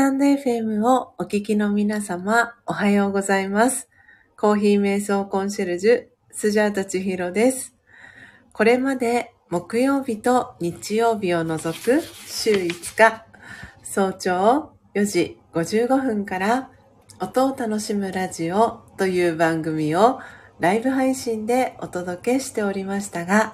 [0.00, 3.90] タンド FM をお聞きの皆様、おはようございます。
[4.34, 7.76] コーヒー瞑想コンシェルジュ、スジャータチヒロです。
[8.54, 13.26] これまで木曜日と日曜日を除く週5日、
[13.82, 16.70] 早朝4時55分から
[17.20, 20.18] 音を楽しむラジオという番組を
[20.60, 23.52] ライブ配信でお届けしておりましたが、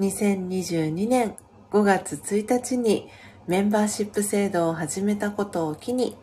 [0.00, 1.34] 2022年
[1.70, 3.08] 5月1日に
[3.48, 6.16] メンバーシップ制度を始めたことを機に、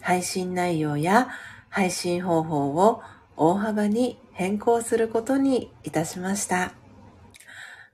[0.00, 1.28] 配信内容や
[1.68, 3.02] 配信方法を
[3.36, 6.72] 大幅に変更することにいたしました。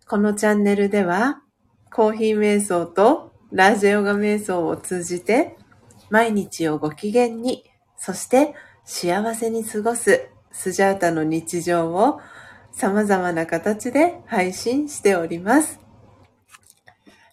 [0.06, 1.42] このチャンネルでは、
[1.92, 5.56] コーヒー瞑想とラージェヨガ瞑想を通じて、
[6.08, 7.64] 毎日をご機嫌に、
[7.98, 8.54] そして
[8.84, 12.20] 幸せに過ごすスジャータの日常を
[12.70, 15.85] 様々な形で配信しております。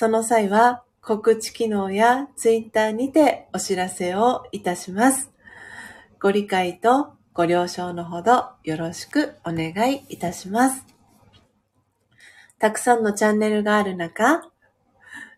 [0.00, 5.30] その際は告知機能やツイッターにてお知らせをいたします。
[6.18, 10.86] ご理解とご了承のほどよろしくお願いいたします。
[12.58, 14.40] たくさんのチャンネルがある中、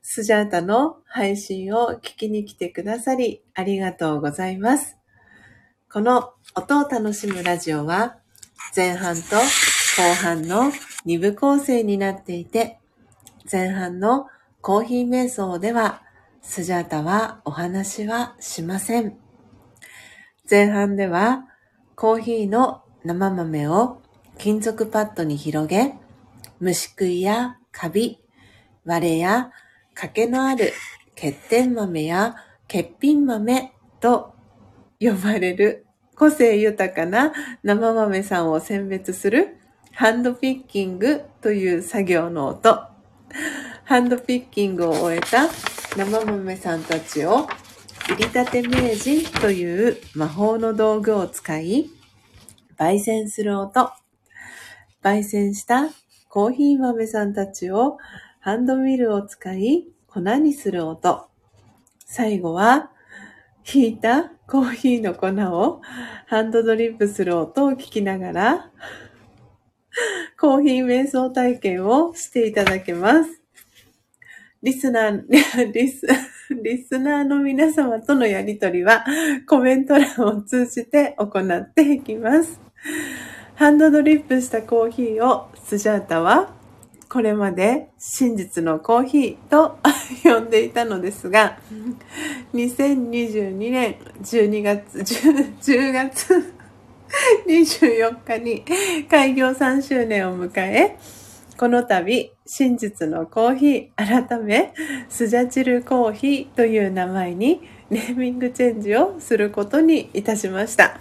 [0.00, 4.96] スジャータの配信を聞きに来てくださりありがとうございます。
[5.92, 8.18] この音を楽しむラジオは
[8.76, 10.70] 前半と後半の
[11.04, 12.78] 2部構成になっていて、
[13.50, 14.28] 前半の
[14.62, 16.02] コーヒー瞑想では、
[16.40, 19.16] スジャータはお話はしません。
[20.48, 21.46] 前半では、
[21.96, 24.00] コーヒーの生豆を
[24.38, 25.94] 金属パッドに広げ、
[26.60, 28.20] 虫食いやカビ、
[28.84, 29.50] 割れや
[29.94, 30.72] 欠けのある
[31.16, 32.36] 欠点豆や
[32.68, 34.32] 欠品豆と
[35.00, 37.32] 呼ばれる個性豊かな
[37.64, 39.56] 生豆さんを選別する
[39.90, 42.92] ハンドピッキングという作業の音。
[43.84, 45.48] ハンドピッキングを終えた
[45.96, 47.48] 生豆さんたちを、
[48.08, 51.90] 入りたて名人という魔法の道具を使い、
[52.78, 53.90] 焙煎する音。
[55.02, 55.90] 焙煎した
[56.28, 57.98] コーヒー豆さんたちを
[58.40, 61.26] ハンドミルを使い粉にする音。
[62.06, 62.90] 最後は、
[63.72, 65.82] 引いたコーヒーの粉を
[66.26, 68.70] ハンドドリップする音を聞きながら、
[70.40, 73.41] コーヒー瞑想体験をしていただけます。
[74.62, 75.22] リスナー、
[75.72, 76.06] リス、
[76.62, 79.04] リスナーの皆様とのやりとりは
[79.48, 82.60] コメント欄を通じて行っていきます。
[83.56, 86.52] ハンドドリップしたコーヒーをスジャータは
[87.08, 89.78] これまで真実のコーヒーと
[90.22, 91.58] 呼んでいたのですが、
[92.54, 96.54] 2022年12月、10, 10月
[97.46, 98.64] 24日に
[99.10, 100.96] 開業3周年を迎え、
[101.62, 104.74] この度、真実のコーヒー改め、
[105.08, 110.98] スジャチルコーヒーという名前にネーミングチェンジをすることにいたしました。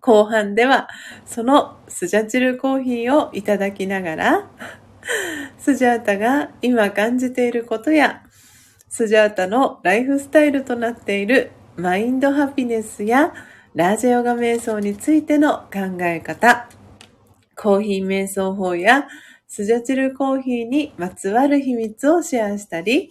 [0.00, 0.86] 後半では、
[1.26, 4.48] そのスジャチルコーヒーをいただきながら、
[5.58, 8.22] スジャータが今感じていることや、
[8.88, 13.34] スジャータのライフスタイルとなっているマインドハピネスや
[13.74, 16.68] ラージヨガ瞑想についての考え方、
[17.56, 19.08] コーヒー瞑想法や
[19.50, 23.10] スジャチルコーヒーにまつわる秘密をシェアしたり、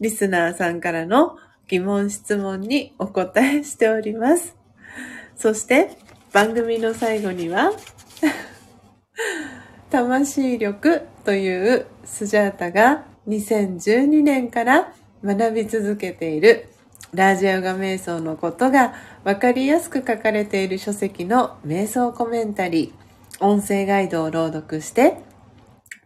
[0.00, 1.36] リスナーさんからの
[1.68, 4.56] 疑問質問にお答えしております。
[5.36, 5.90] そして
[6.32, 7.72] 番組の最後には
[9.90, 16.66] 魂力というスジャータが2012年から学び続けている
[17.12, 25.33] ラージヨガ瞑想のことがわかりやすく書かれている書籍の瞑想コメンタリー、音声ガイドを朗読して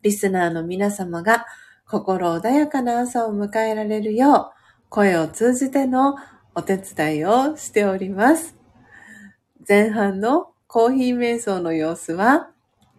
[0.02, 1.46] リスナーの皆様が
[1.86, 6.16] 心穏やかな朝を迎えられるよう、声を通じての
[6.54, 8.56] お手伝いをしております。
[9.66, 12.50] 前半のコーヒー瞑想の様子は、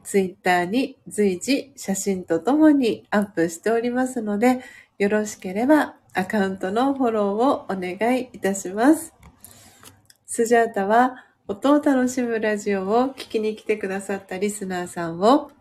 [0.04, 4.62] ツイッターに随時写真とともにアップしておりますので、
[4.98, 9.14] よろしければアカウントのフォローをお願いいたします。
[10.26, 15.52] スジャータは音を楽しむラジオを聞きに来てくださったリスナーさんを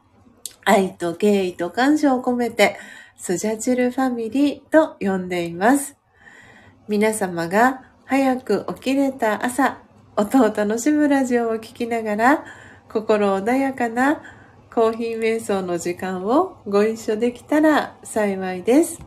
[0.65, 2.77] 愛と敬意と感謝を込めて、
[3.17, 5.97] スジャチルファミリーと呼んでいます。
[6.89, 9.79] 皆様が早く起きれた朝、
[10.17, 12.45] 音を楽しむラジオを聴きながら、
[12.89, 14.23] 心穏やかな
[14.73, 19.01] コーヒー瞑想の時間をご一緒できたら幸いです。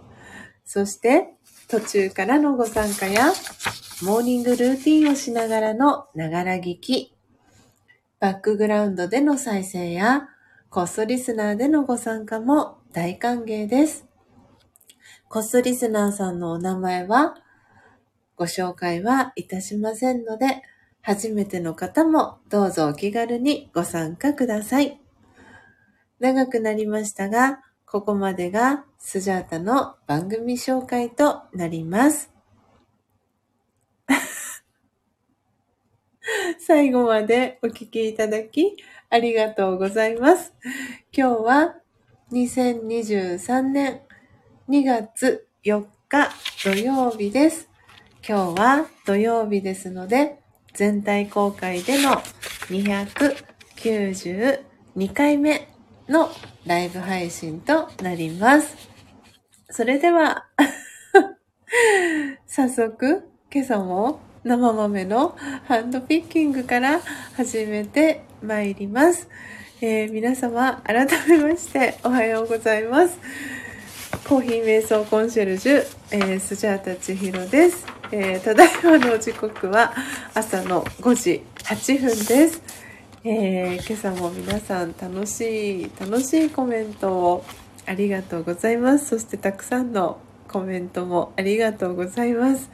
[0.66, 1.30] そして、
[1.68, 3.32] 途中からのご参加や、
[4.04, 7.16] モーニングルーティンをしながらのながら聞き、
[8.20, 10.28] バックグラウンドでの再生や、
[10.72, 14.08] コストリスナーでのご参加も大歓迎です。
[15.28, 17.36] コストリスナーさんのお名前は、
[18.38, 20.62] ご紹介はいたしませんので、
[21.02, 25.02] 初めての方もどうぞお気軽にご参加ください。
[26.22, 32.32] 長くなりましたが、ここまでがスジャータの番組紹介となります。
[36.60, 38.76] 最後までお聞きいただき
[39.10, 40.54] ありがとうございます。
[41.16, 41.76] 今日は
[42.32, 44.00] 2023年
[44.70, 46.30] 2月4日
[46.64, 47.70] 土曜日です。
[48.28, 50.40] 今日は土曜日ですので、
[50.74, 52.22] 全体公開での
[52.70, 55.68] 292回目
[56.08, 56.30] の
[56.66, 58.78] ライブ配信となります。
[59.72, 60.46] それでは
[62.46, 67.00] 早速、今朝も生豆のハンドピッキングから
[67.38, 69.30] 始めてまいります。
[69.82, 73.20] えー、皆様、改めましておはようございます。
[74.28, 79.94] コーヒー瞑想コンシェルジュ、えー、スジャータチヒロです、えー、ただいまの時刻は
[80.34, 82.64] 朝の5時8分です。
[83.24, 87.46] え、今朝も皆さん楽しい、楽しいコメントを
[87.86, 89.10] ありがとうございます。
[89.10, 90.18] そしてたくさんの
[90.48, 92.72] コメントもありがとうございます。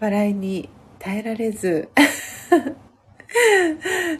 [0.00, 1.88] 笑いに耐えられず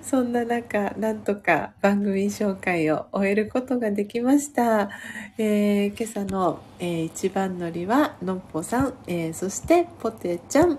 [0.02, 4.90] そんな中、なんとか番組紹介を終えることができました。
[5.38, 10.78] えー、今朝の、えー、一番乗りはのっぽさん、えー、そしてポテちゃん、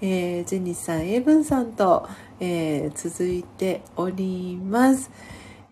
[0.00, 2.08] えー、ジェニスさん、エイブンさんと、
[2.40, 5.10] えー、続いております。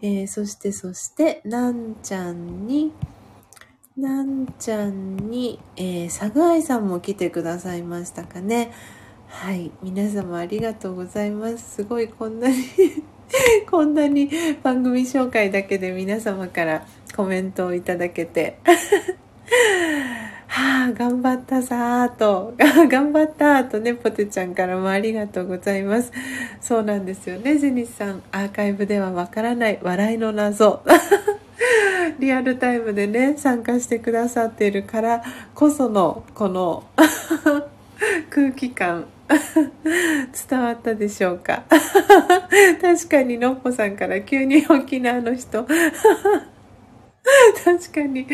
[0.03, 2.93] えー、そしてそして、なんちゃんに、
[4.01, 8.73] なんちゃんに、えー、サグアイさんも来てくださいましたかね。
[9.29, 9.71] はい。
[9.83, 11.77] 皆様ありがとうございます。
[11.77, 12.55] すごいこんなに
[13.71, 14.31] こんなに
[14.63, 18.59] 番組紹介だけで皆様からコメントをいただけて
[20.49, 22.55] はあ、頑張ったさーと、
[22.89, 26.11] 頑張ったーとね、ポテちゃんからもありがとうございます。
[26.61, 28.23] そうなんですよね、ジェニスさん。
[28.33, 30.81] アーカイブではわからない笑いの謎。
[32.19, 35.23] リアルタイムでね、参加してくださっているから
[35.55, 36.85] こその、この
[38.31, 39.07] 空気感
[40.49, 41.65] 伝わったでしょうか？
[42.81, 45.77] 確かにのっぽさんから急に沖縄の人確
[47.93, 48.27] かに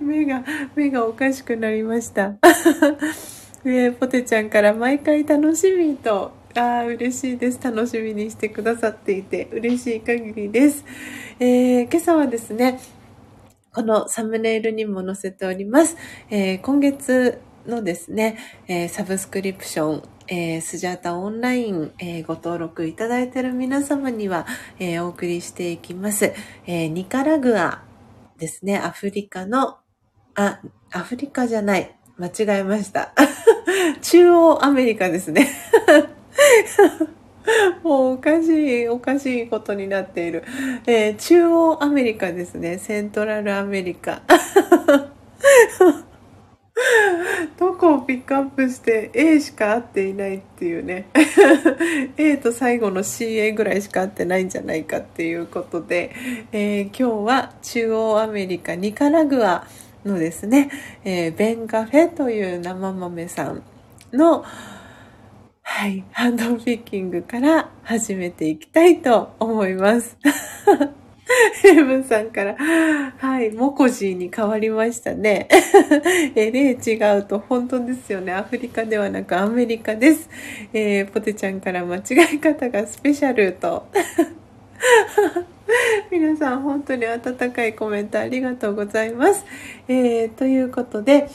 [0.00, 0.44] 目が、
[0.76, 2.34] 目がおかしくなりました。
[3.64, 7.60] えー、ポテちゃんから毎回楽しみとああ、嬉しいです。
[7.60, 10.84] 楽しみにしてくださっていて、嬉しい限りです。
[11.40, 12.80] えー、今朝はですね、
[13.72, 15.96] このサムネイルにも載せております。
[16.30, 24.46] えー、今月のですね、えー、サブスクリプション、えー、スジャータオンライン、えー、ご登録いただいている皆様には、
[24.78, 26.34] えーお送りしていきます。
[26.66, 27.82] えーニカラグア
[28.38, 29.78] ですね、アフリカの、
[30.36, 30.60] あ、
[30.92, 31.96] アフリカじゃない。
[32.16, 33.12] 間違えました。
[34.02, 35.48] 中央アメリカですね。
[37.82, 40.44] もうおかしい、おかしいことになっている。
[40.86, 42.78] えー、中央アメリカですね。
[42.78, 44.22] セントラルアメリカ。
[47.58, 51.08] どこをピックアップして A しか合っていないっていうね
[52.16, 56.12] A と最後の CA ぐらいしか合ってないんじゃないかっていうことで、
[56.52, 59.66] えー、今日は中央アメリカニカラグア
[60.04, 60.70] のですね、
[61.04, 63.62] えー、ベンカフェという生豆さん
[64.12, 64.44] の
[65.66, 70.16] はい、ハンドピッキングから始めていきたいと思います。
[71.62, 75.48] ヘブンさんから、はい、モコジーに変わりましたね。
[76.36, 78.32] え、例違うと本当ですよね。
[78.32, 80.28] アフリカではなくアメリカです。
[80.72, 83.88] えー、ポテちゃんから間違い方がスペシャルと。
[86.12, 89.44] 皆さん本当に温かいコメントありがとうございます。
[89.88, 91.28] えー、ということで、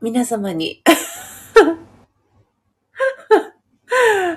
[0.00, 0.82] 皆様に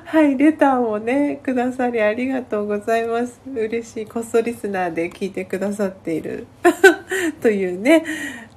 [0.06, 3.40] はい、レターをね、くださりありがとうございます。
[3.54, 4.06] 嬉しい。
[4.06, 6.48] こっそリスナーで聞いてくださっている
[7.42, 8.04] というね、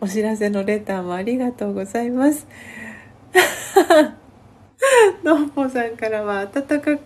[0.01, 2.47] お知らせのレターもありがとうございます。
[5.23, 6.97] のんぽさんからは暖か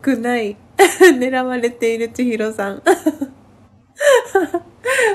[0.00, 0.56] くない
[1.18, 2.82] 狙われている千尋さん。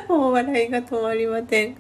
[0.08, 1.76] もう笑いが止まりません。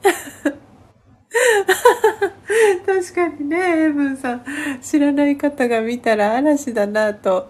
[2.85, 4.45] 確かにね、エブンさん。
[4.81, 7.49] 知らない方が見たら嵐だなと。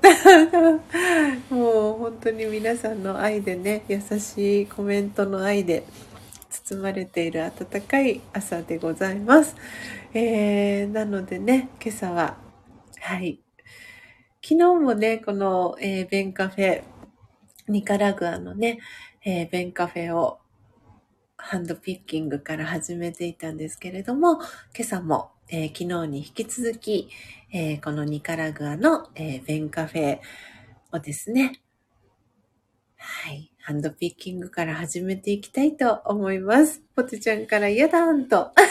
[1.49, 5.83] もう本当に皆さんの愛でね、優しいコメントの愛で
[6.49, 9.55] 包まれている暖かい朝でございます。
[10.13, 12.37] えー、なのでね、今朝は、
[12.99, 13.39] はい。
[14.41, 16.83] 昨日もね、この、えー、ベンカフェ、
[17.67, 18.79] ニカラグアのね、
[19.23, 20.38] えー、ベンカフェを
[21.41, 24.45] ハンドピッキングから始めていたんですけれども、今
[24.81, 27.09] 朝も、えー、昨日に引き続き、
[27.51, 30.19] えー、このニカラグアの、えー、ベンカフェ
[30.91, 31.61] をですね、
[32.97, 36.83] はい、ハンドピッキングから始めていきたいと思います。
[36.93, 38.51] ポテちゃんから嫌だーんと。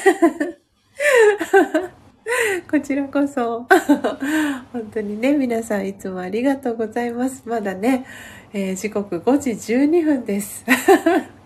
[2.71, 3.67] こちらこそ。
[4.73, 7.43] 本当にね、皆さんいつもありがとうございます。
[7.47, 8.05] まだね、
[8.53, 10.67] えー、時刻5時12分です。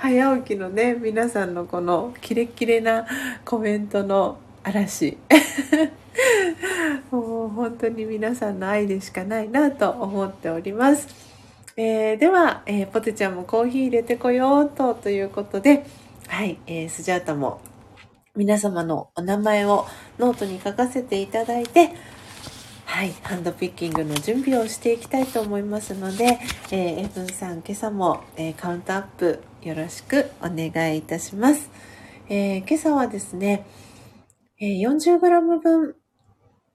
[0.00, 3.06] 早起きのね、皆さんのこのキレッキレな
[3.44, 5.18] コメントの嵐。
[7.10, 11.08] もう本当に皆さんの愛でしかないなと思っております。
[11.76, 15.86] えー、では、えー、ポテちゃんもコーヒー入れてこようとということで、
[16.28, 17.60] はい、えー、スジャータも
[18.34, 19.86] 皆様のお名前を
[20.18, 21.90] ノートに書かせていただいて、
[22.92, 26.38] はい、ハンドピッキングの準備をしていきたいと思いますので、
[26.70, 31.70] えー、エブンさん、今朝も、えー、カウントアップよろしくお願いいたします。
[32.28, 33.66] えー、今朝はですね、
[34.60, 35.96] えー、40g 分、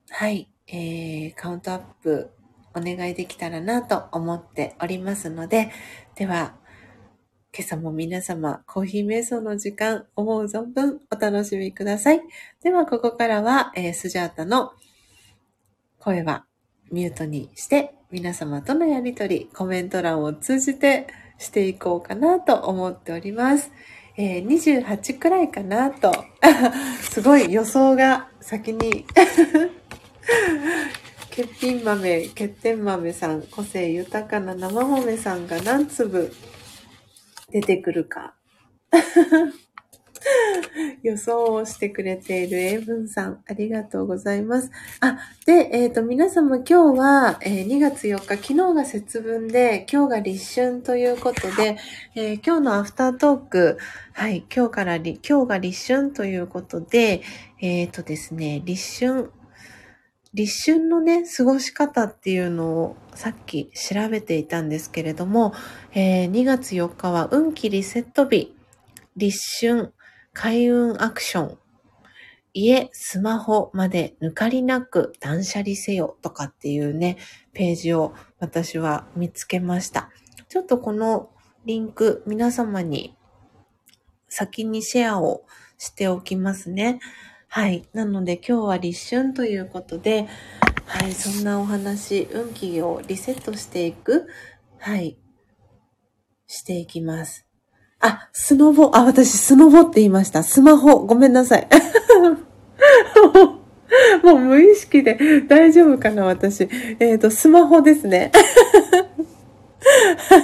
[0.10, 2.32] はい、えー、カウントアップ
[2.74, 5.70] お願いできたらなと思っておりますので、
[6.16, 6.56] では、
[7.56, 12.22] 今朝も皆様、コーヒー瞑想の時間、思う存分お楽しみください。
[12.64, 14.72] では、ここからは、えー、スジャータの
[16.00, 16.46] 声は
[16.92, 21.08] ミュートにして、皆様とのやりとり、コメント欄を通じて
[21.38, 23.72] していこうかなと思っております。
[24.16, 26.12] えー、28くらいかなと。
[27.02, 29.06] すごい予想が先に
[31.30, 36.34] 欠品豆、欠点豆さん、個性豊かな生豆さんが何粒
[37.52, 38.34] 出てくるか。
[41.04, 44.72] 予想をしてくれている英文さん、ありがとうございます。
[45.00, 51.78] あ、で、えっ、ー、と、皆様今日は、えー、2月4日、昨日が節分で、今日が立春ということで、
[52.16, 53.78] えー、今日のアフタートーク、
[54.14, 57.22] はい、今日から今日が立春ということで、
[57.62, 59.32] えっ、とですね、立春、
[60.34, 65.54] 立春のね、過ごし方っていうのをさっき調べていたんですけれども、
[65.94, 68.54] えー、2月4日は運気リセット日、
[69.16, 69.94] 立春、
[70.38, 71.58] 開運アクション、
[72.54, 77.18] 家、スマホまで抜かりなく断捨離せよとかっていうね、
[77.54, 80.12] ページを私は見つけました。
[80.48, 81.32] ちょっとこの
[81.66, 83.18] リンク皆様に
[84.30, 85.44] 先にシェアを
[85.80, 87.00] しておきますね。
[87.48, 87.90] はい。
[87.94, 90.28] なので今日は立春ということで、
[90.86, 91.14] はい。
[91.14, 94.28] そんなお話、運気をリセットしていく、
[94.78, 95.18] はい。
[96.46, 97.47] していきます。
[98.00, 100.44] あ、スノボ、あ、私スノボって言いました。
[100.44, 101.68] スマホ、ごめんなさい。
[104.24, 106.70] もう無意識で大丈夫かな、私。
[107.00, 108.32] えっ、ー、と、スマホですね。
[110.30, 110.38] は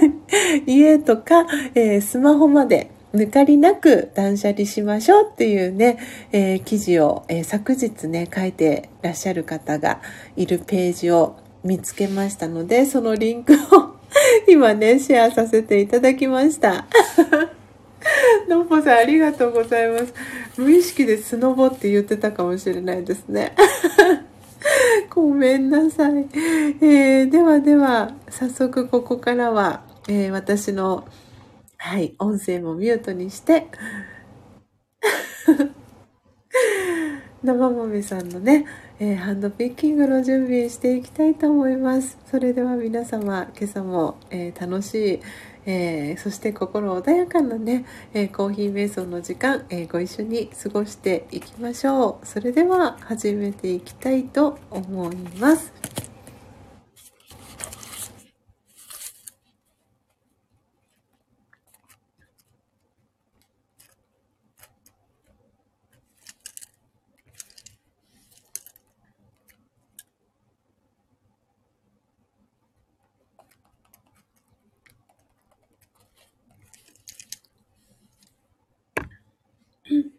[0.66, 0.72] い。
[0.72, 6.00] 家とか、えー、スマホまで抜かりなく断捨離しましょうっていうね、
[6.32, 10.02] えー、記事を、えー、昨日ね、書いてらっしゃる方が
[10.36, 13.93] いるページを見つけましたので、そのリンクを
[14.48, 16.86] 今ね、シェアさせていただきました。
[18.48, 20.14] のっぽさんありがとうございます。
[20.58, 23.56] 無意識でスノボって言ってたかもしれないですね。
[25.10, 26.28] ごめんなさい。
[26.82, 31.06] えー、ではでは、早速ここからは、えー、私の
[31.86, 33.68] はい、音声もミュートにして、
[37.44, 38.66] 生豆さんのね、
[39.06, 42.18] えー、ハンドピッキングの準備していきたいと思います。
[42.32, 45.20] それでは皆様、今朝も、えー、楽しい、
[45.66, 52.26] えー、そして心穏やかなね、えコーヒー瞑想の時間、えご一緒に過ごしていきましょう。
[52.26, 55.74] それでは始めていきたいと思います。
[79.90, 80.14] うん。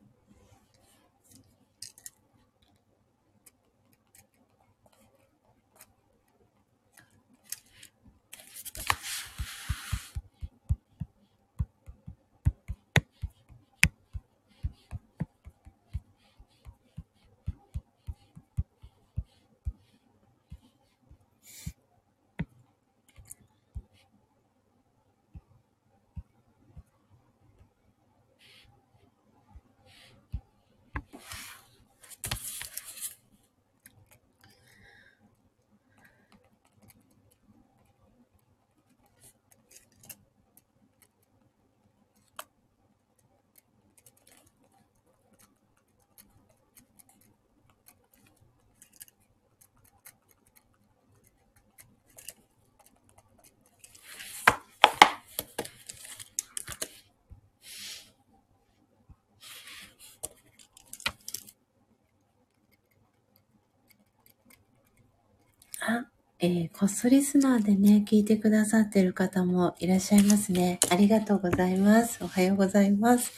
[66.46, 70.78] えー、ゴーストリスナーでね、聞いてくださってる方もいらっしゃいますね。
[70.90, 72.22] ありがとうございます。
[72.22, 73.32] おはようございます。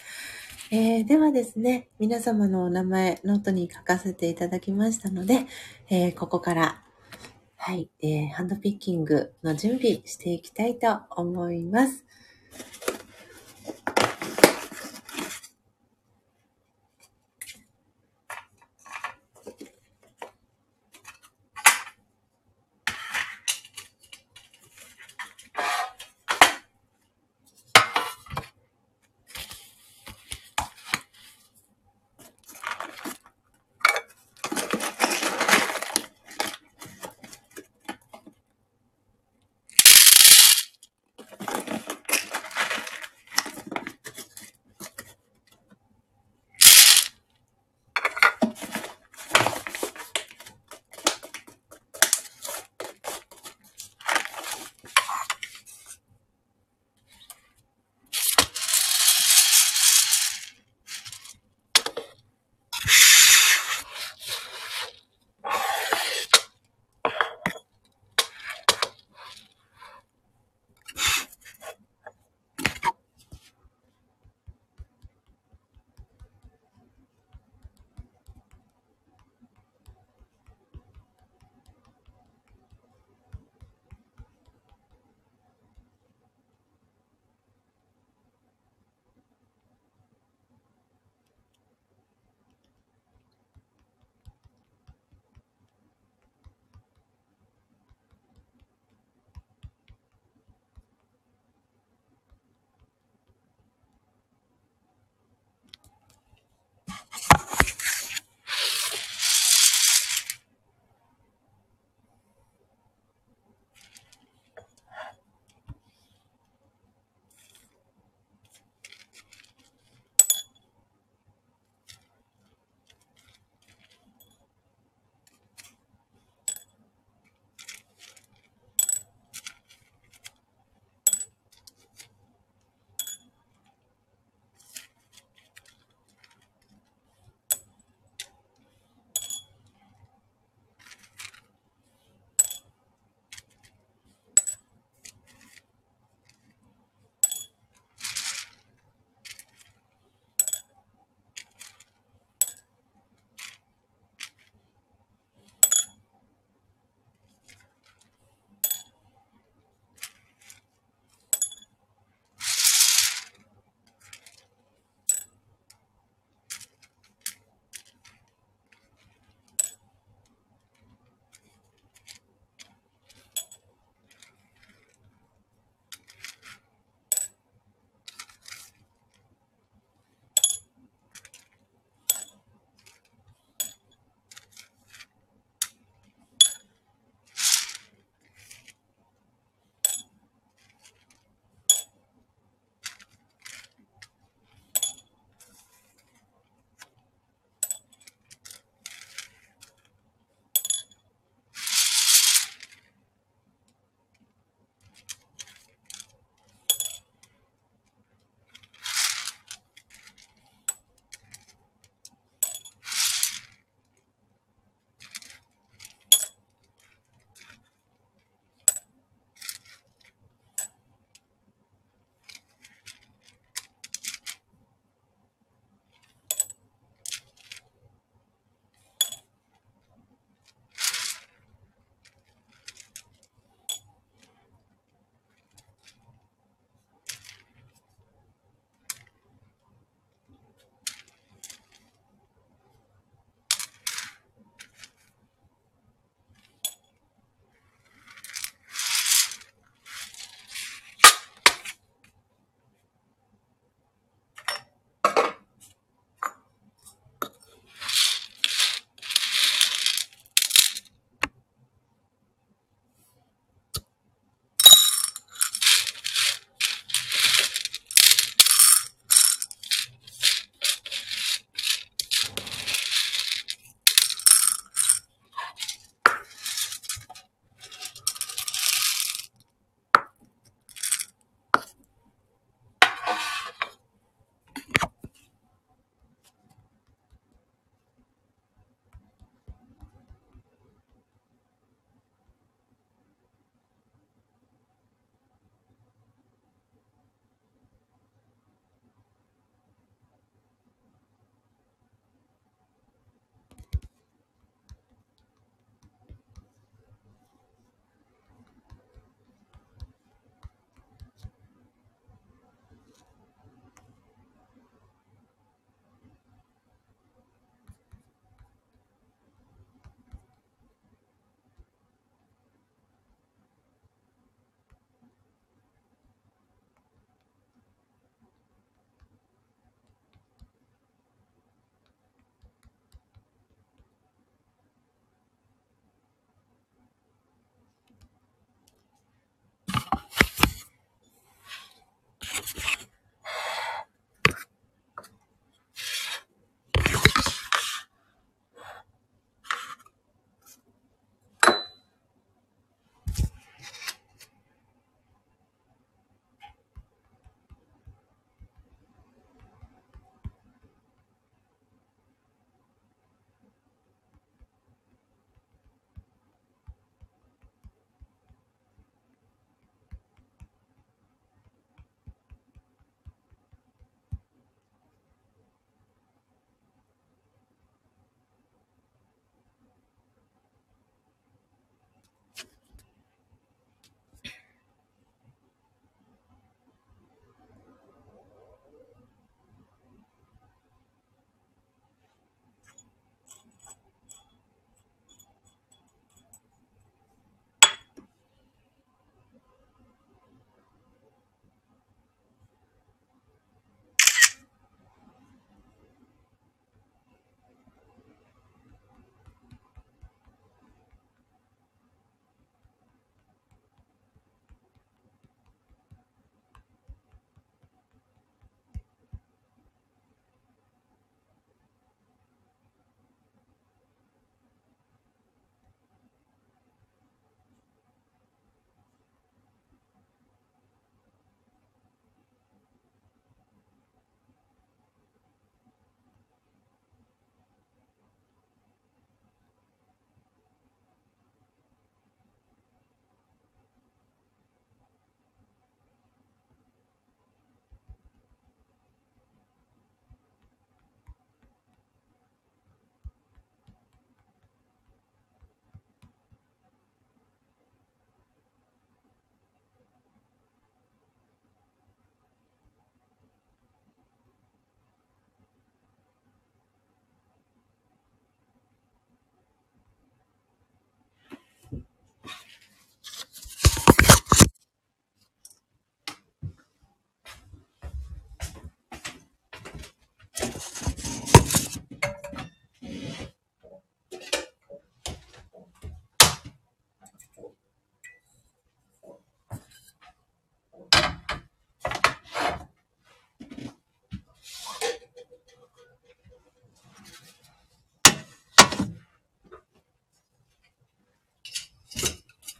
[0.72, 5.46] えー、ではですね、皆様のお名前、ノートに書かせていただきましたので、
[5.88, 6.82] えー、ここから、
[7.54, 12.04] はい、えー、ハンドピッキングの準備していきたいと思います。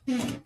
[0.09, 0.46] Mm-hmm.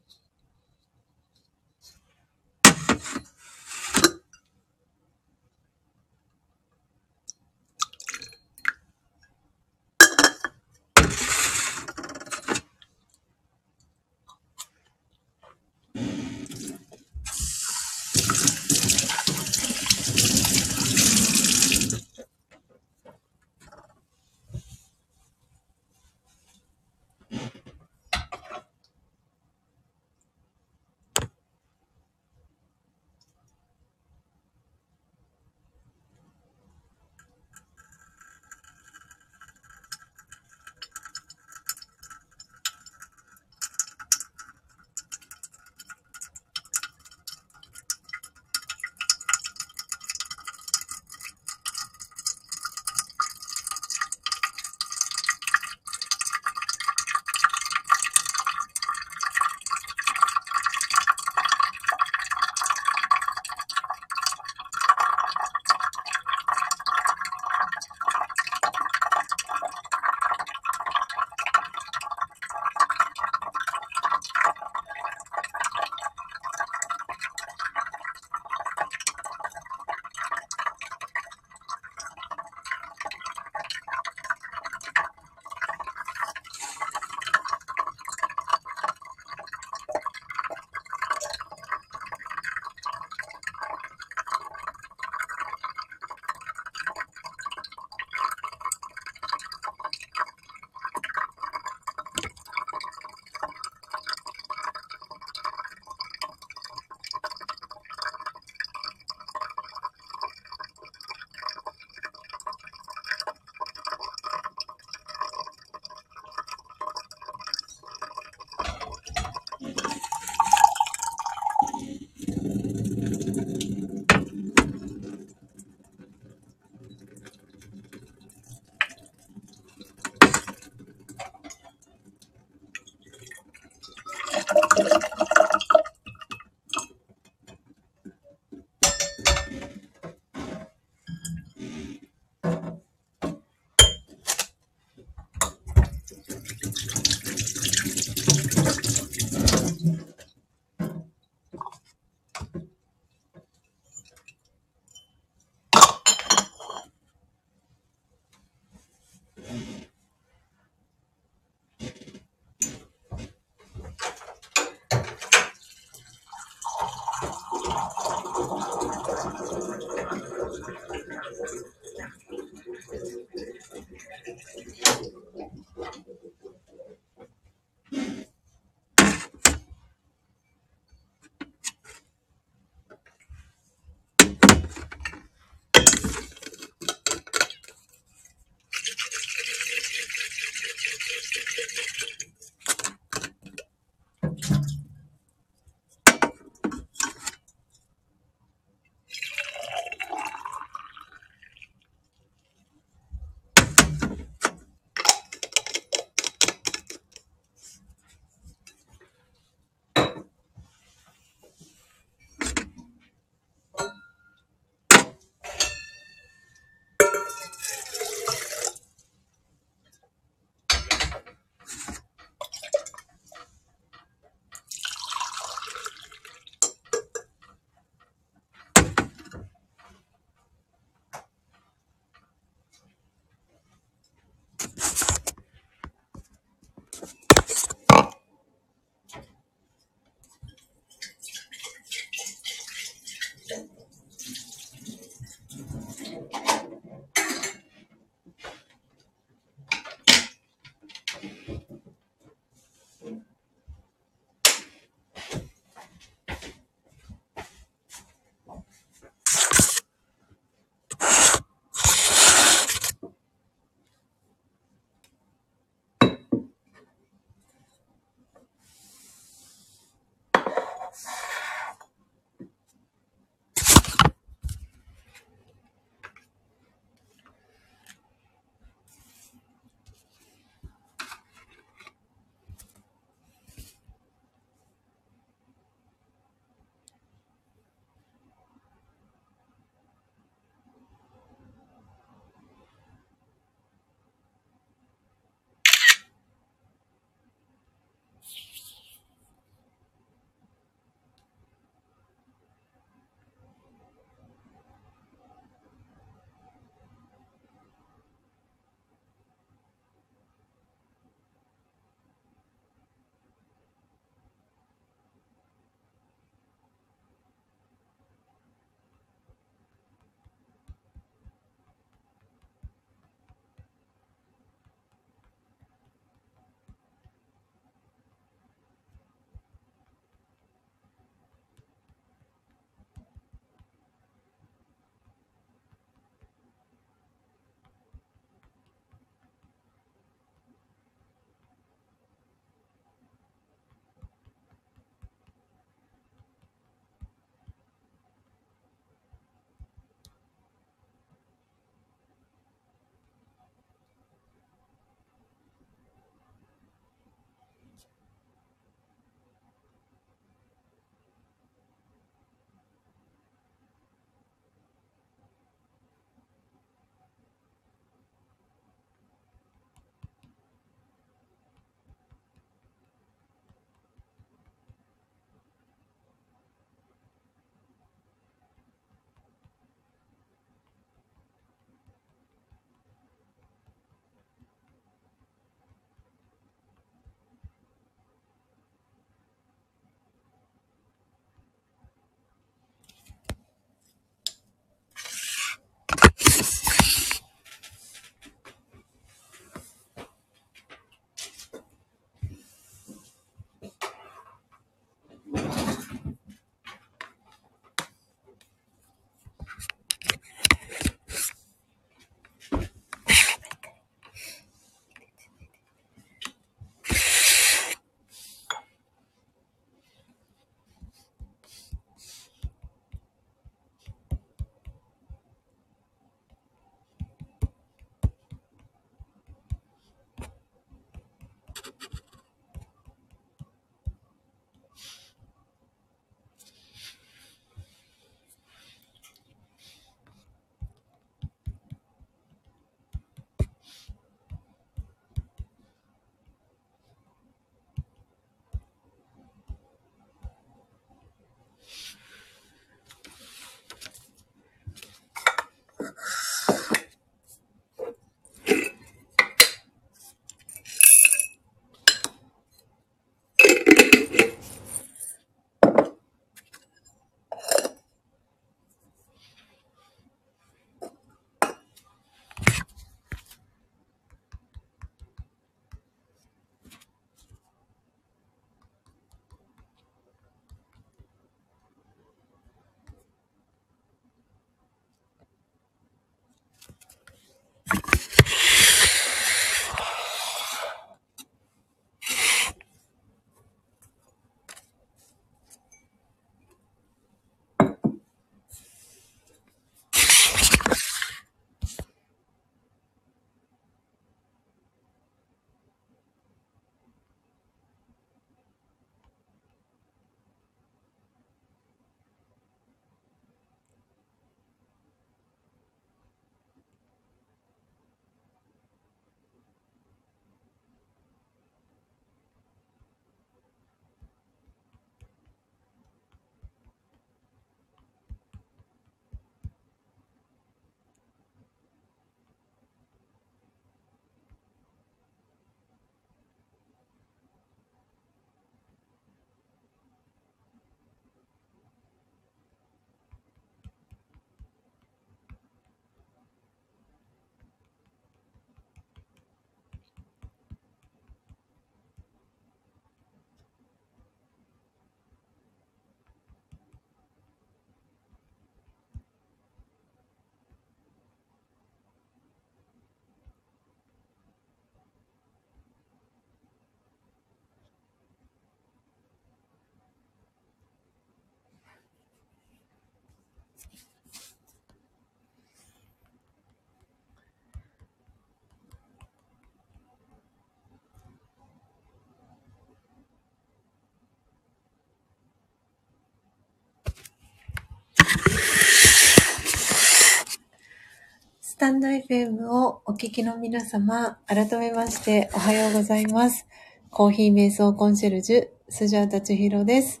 [591.66, 596.46] タンド FM をお聞きの皆様、改めましておはようございます。
[596.90, 600.00] コーヒー瞑想コンシェルジュ、スジャータチヒロです。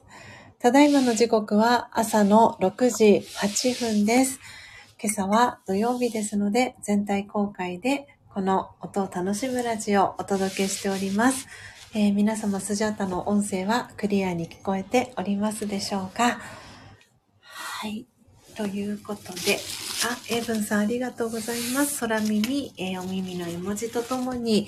[0.60, 4.38] ただいまの時刻は朝の6時8分です。
[5.02, 11.48] 今朝は土曜日ですので、全体公開でこの音を楽しむラジオをお届けしております。
[11.96, 16.38] えー、皆様、スジャータの音声はクリアに聞こえておりますでしょうか
[17.40, 18.06] はい。
[18.56, 19.58] ということで、
[20.04, 22.00] あ、エブンさんありがとうございます。
[22.00, 24.66] 空耳、えー、お耳の絵文字とともに、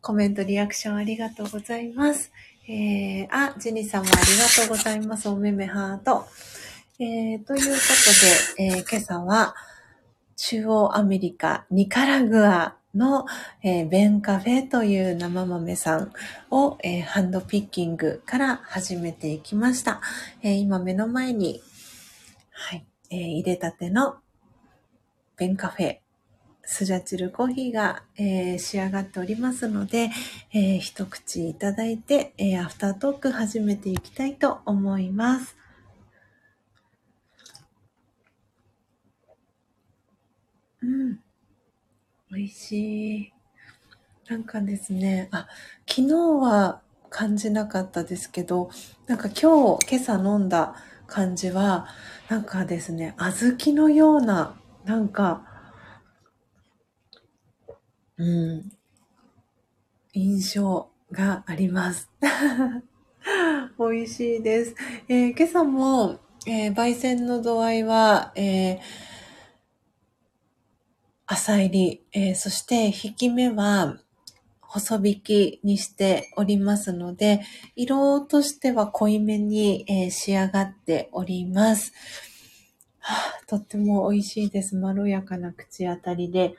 [0.00, 2.32] コメント、リアクションありがとうございます。
[2.68, 5.28] えー、あ、ジニさんもありがとうございます。
[5.28, 6.26] おめめハート。
[6.98, 7.80] えー、というこ
[8.56, 9.54] とで、えー、今朝は、
[10.36, 13.26] 中央アメリカ、ニカラグアの、
[13.62, 16.12] えー、ベンカフェという生豆さん
[16.50, 20.00] を、えー、ハンドピッキングから始めていきました。
[20.42, 21.62] えー、今目の前に、
[23.14, 24.16] えー、入れたての
[25.36, 25.98] ベンカフェ、
[26.64, 30.10] スジャチルコーヒーが、えー、仕上がっておりますので、
[30.52, 35.56] えー、一口いただいて、えー、アフタートーク始めていきたいと思います。
[40.82, 41.20] うん。
[42.32, 43.32] 美味しい。
[44.28, 45.46] なんかですね、あ、
[45.88, 48.70] 昨日は感じなかったですけど、
[49.06, 50.74] なんか今日、今朝飲んだ
[51.14, 51.86] 感じは、
[52.28, 55.46] なんかですね、小豆のような、なんか、
[58.16, 58.72] うん、
[60.12, 62.10] 印象があります。
[63.78, 64.74] 美味しいです。
[65.08, 66.18] えー、今朝も、
[66.48, 68.78] えー、焙煎の度合いは、えー、
[71.26, 74.00] 浅入り、えー、そして引き目は
[74.74, 77.42] 細引きにしておりますので、
[77.76, 81.92] 色としては濃いめに、えー、仕上がっております、
[82.98, 83.46] はあ。
[83.46, 84.74] とっても美味しいです。
[84.74, 86.56] まろやかな口当たりで。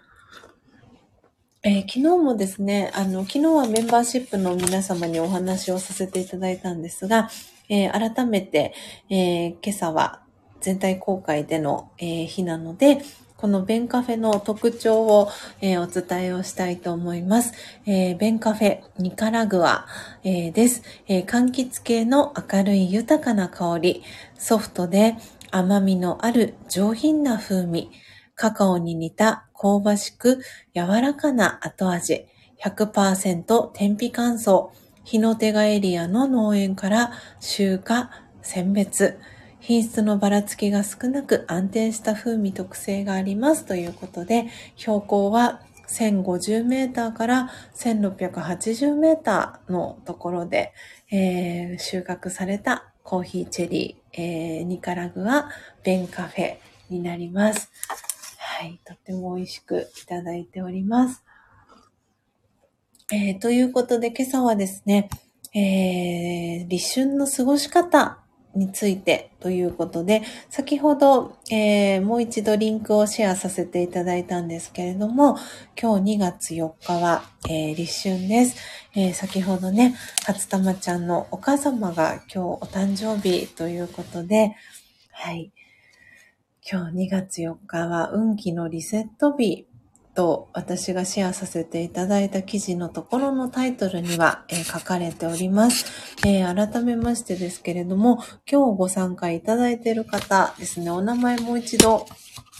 [1.63, 7.29] えー、昨日もですね、あの、昨日はメンバーシップの皆様にお話をさせていただいたんですが、
[7.67, 8.73] えー、改めて、
[9.09, 10.21] え今朝は
[10.61, 13.01] 全体公開での、え日なので、
[13.45, 15.29] このベンカフェの特徴を、
[15.61, 17.53] えー、お伝えをしたいと思います。
[17.85, 19.85] えー、ベンカフェニカラグア、
[20.23, 24.03] えー、です、え柑橘系の明るい豊かな香り、
[24.35, 25.15] ソフトで
[25.51, 27.91] 甘みのある上品な風味、
[28.33, 30.41] カカオに似た香ばしく
[30.73, 32.25] 柔らかな後味、
[32.63, 34.69] 100%天日乾燥、
[35.03, 38.07] 日の手がエリアの農園から集荷、
[38.41, 39.19] 選別、
[39.65, 50.71] 品質のばらつきが少なく安定した風味特性がありますということで、標高は1050メーターから1680メーターのところで、
[51.09, 55.49] えー、収穫されたコーヒーチェリー、えー、ニカラグア
[55.83, 56.57] ベンカフェ
[56.91, 57.71] になります。
[58.37, 61.23] はい、とっても美味しくいただいております。
[63.11, 65.09] えー、ということで今朝はですね、
[65.55, 68.19] えー、立春の過ごし方
[68.55, 75.37] についてということで、先ほど、えー、もう一度リンクをシェアさせていただいたんですけれども、
[75.79, 78.57] 今日2月4日は、えー、立春です、
[78.95, 79.95] えー、先ほどね、
[80.25, 84.55] 初玉ちゃんのお母様が今日お誕生日ということで、
[85.11, 85.51] はい。
[86.67, 89.67] 今日2月4日は運気のリセット日
[90.15, 95.85] と私がシェアさせていただいた記事のところのタイトルには、えー、書かれております、
[96.25, 102.07] えー、改めましてですけれども、今日ご参加いただいている方ですね、お名前もう一度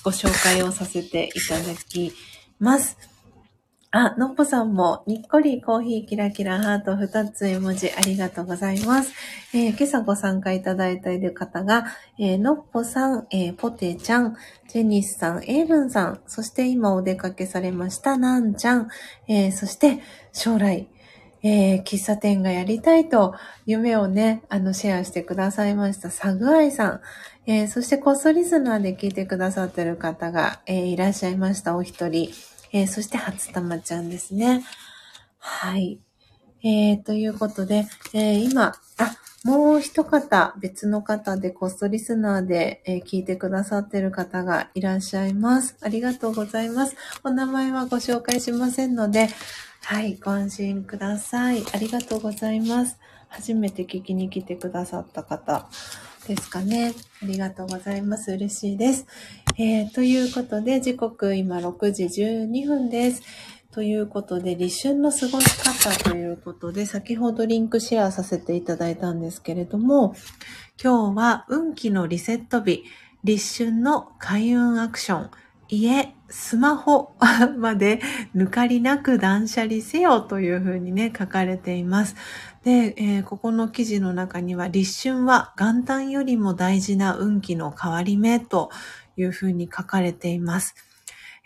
[0.04, 2.14] ご紹介をさせていただき
[2.60, 3.15] ます。
[3.98, 9.14] あ、のっぽさんも、にっこりコーヒーキラキラハート2つ絵文字ありがとうございます。
[9.54, 11.86] えー、今朝ご参加いただいている方が、
[12.20, 14.36] えー、のっぽさん、えー、ポテちゃん、
[14.68, 18.90] ジェニスさん、エイブンさん、そして今お出かけされました、なんちゃん、
[19.30, 20.02] えー、そして
[20.34, 20.90] 将来、
[21.42, 23.34] えー、喫茶店がやりたいと
[23.66, 27.02] 夢をね、あの、シェアしてくださいました、サグアイさん、
[27.46, 32.55] えー、そしてコストリスナーで聞いてくださってる方が、えー、いらっしゃいました、お一人。
[32.76, 34.62] えー、そして初玉ちゃんですね。
[35.40, 36.02] はい。
[36.62, 39.16] えー、ということで、えー、今、あ、
[39.46, 45.78] もう一方、別の方でコストリスナーで、えー、聞いてくださってる方がいらっしゃいます。
[45.82, 46.98] ありがとうございます。
[47.24, 49.30] お名前はご紹介しませんので、
[49.84, 51.64] はい、ご安心ください。
[51.74, 53.00] ありがとうございます。
[53.30, 55.70] 初めて聞きに来てくださった方
[56.28, 56.94] ですかね。
[57.24, 58.34] ありがとうございます。
[58.34, 59.06] 嬉しいです。
[59.58, 63.22] えー、ということで、時刻今6時12分です。
[63.72, 70.14] ということで、立春の過ごし方ということで、先ほどリンクシェアさせていただいたんですけれども、
[70.84, 72.84] 今日は運気のリセット日、
[73.24, 75.32] 立春の開運アクション、
[75.70, 77.16] 家、スマホ
[77.58, 78.02] まで
[78.36, 82.18] 抜かりなく断捨離せよというふうにね、書かれています。
[82.66, 88.70] で、えー、ここの記事の中には、立春は元旦よりも大事な運気の変わり目と
[89.18, 90.76] いうふうに書かれています。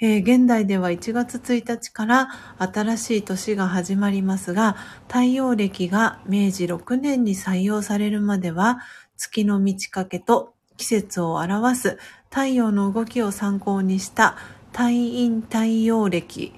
[0.02, 4.78] えー、現代では1月1日から新しい年が始まりますが、
[5.08, 8.80] 太陽暦が明治6年に採用されるまでは、
[9.18, 11.98] 月の満ち欠けと季節を表す
[12.30, 14.38] 太陽の動きを参考にした
[14.72, 16.54] 太陰太陽暦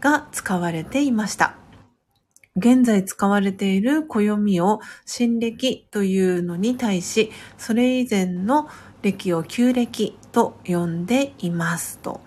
[0.00, 1.56] が使われていました。
[2.56, 8.68] 現在使われている暦を新暦というのに対し、それ以前の
[9.02, 12.20] 暦を旧暦と呼んでいますと。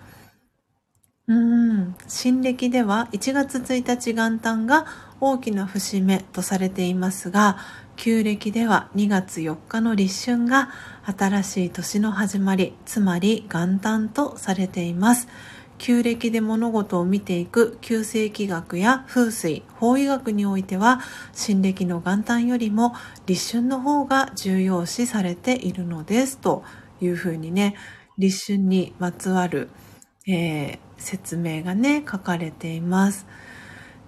[1.28, 1.94] うん。
[2.08, 4.86] 新暦では1月1日元旦が
[5.20, 7.58] 大きな節目とされていますが、
[7.96, 10.70] 旧暦では2月4日の立春が
[11.04, 15.28] 新しい年の始まり、つまり元旦とされています。
[15.76, 21.00] 旧暦で物事を見ていく旧世紀学や風水、法医学においては、
[21.34, 22.94] 新暦の元旦よりも
[23.26, 26.64] 立春の方が重要視されているのですと
[27.00, 27.76] いうふうにね、
[28.18, 29.70] 立春にまつわる、
[30.26, 33.26] えー、説明がね、書かれています。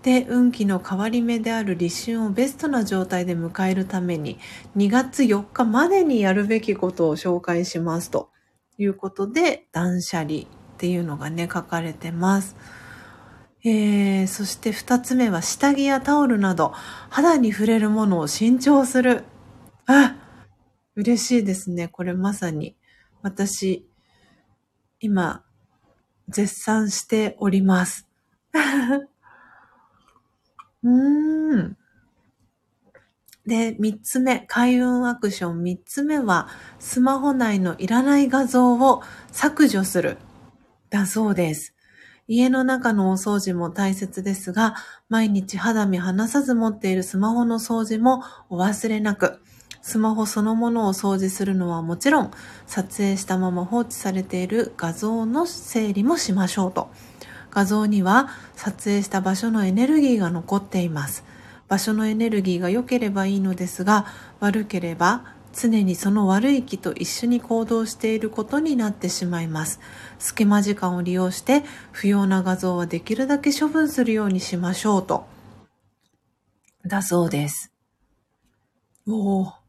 [0.03, 4.39] で、運気の変わり目である立春をベストな状態で迎えるために、
[4.77, 8.31] 2月4日までにやるべきことを紹介しますと
[8.79, 10.45] いうことで、断捨離っ
[10.79, 12.57] ていうのがね、書かれてます。
[13.63, 16.73] えー、そして2つ目は下着やタオルなど
[17.11, 19.25] 肌に触れるものを新調する。
[19.87, 20.17] あ
[20.97, 21.89] 嬉しいですね。
[21.89, 22.75] これまさに
[23.23, 23.90] 私、
[25.01, 25.43] 今、
[26.29, 28.07] 絶賛しております。
[30.83, 31.77] うーん。
[33.47, 36.49] で、三つ目、開運アクション三つ目は、
[36.79, 39.03] スマホ内のいらない画像を
[39.33, 40.19] 削除する。
[40.91, 41.75] だそうです。
[42.29, 44.75] 家の中のお掃除も大切ですが、
[45.09, 49.41] 毎日肌身離さず持っているスマホの掃除もお忘れなく。
[49.83, 52.31] スマホそのものを掃除するのはもちろん、
[52.67, 56.91] 撮影したまま放置されている画像の整理もしましょうと。
[57.51, 61.25] 画像には撮影した場所のエネルギーが残っています。
[61.69, 64.07] 場所のエネルギーが良ければいいのですが、
[64.41, 69.81] 悪ければ常にその悪い気と一緒に行動していることになってしまいます。
[70.19, 75.27] 隙間時間を利用して不要な画像はできるだけ処分するようにしましょうと。
[76.87, 77.73] だそうです。
[79.07, 79.60] おお。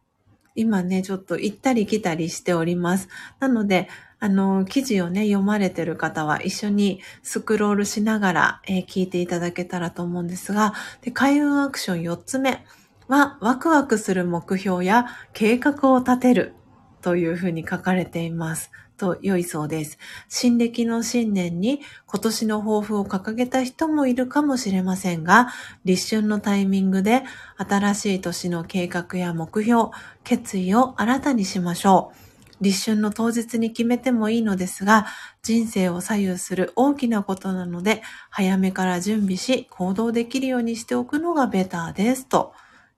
[0.56, 3.07] 今ね、ちょっと行ったり来たりしております。
[3.40, 3.88] なので、
[4.19, 12.64] あの、記事をね、読まれてる方は一緒にスクロールしながら、えー、聞いていただけたらと思うんですが、で開運アクション4つ目
[13.07, 16.53] は、ワクワクする目標や計画を立てる
[17.02, 18.72] というふうに書かれています。
[19.02, 19.98] と良いそうです。
[20.30, 25.48] 新暦の新年に今年の抱負を掲げた人もいるかもしれませんが、
[25.86, 27.23] 立春のタイミングで
[27.57, 29.90] 新しい年の計画や目標、
[30.23, 32.11] 決意を新たにしましょ
[32.60, 32.64] う。
[32.64, 35.07] 立春の当日に決めてもいいのですが、
[35.41, 42.28] 人生を左右する大きなことなので、早めから準備し、行動できるようにしておくのがベターです。
[42.28, 42.53] と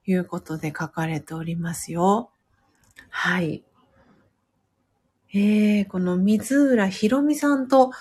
[0.05, 2.29] いうことで書かれておりますよ。
[3.09, 3.63] はい。
[5.33, 7.91] えー、この水浦ひろみさんと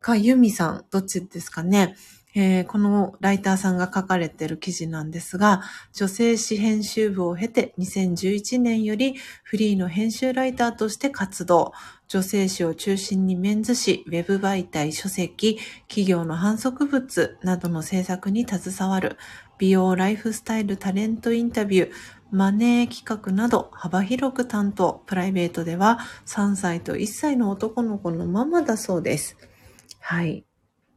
[0.00, 1.94] かゆみさん、どっちですかね。
[2.36, 9.14] えー、このライターさんが書かれている記事なんですが、女性誌編集部を経て2011年より
[9.44, 11.72] フリーの編集ライターとして活動。
[12.08, 19.16] 女性誌を中心にメンズ誌、ウェブ媒体、書籍、企業の反則物などの制作に携わる。
[19.58, 21.92] 美容、ライフスタイル、タレントインタビュー、
[22.34, 25.04] マネー企画など幅広く担当。
[25.06, 29.36] プライベートでは3歳と1歳の男の子のママだそうです。
[30.00, 30.44] はい。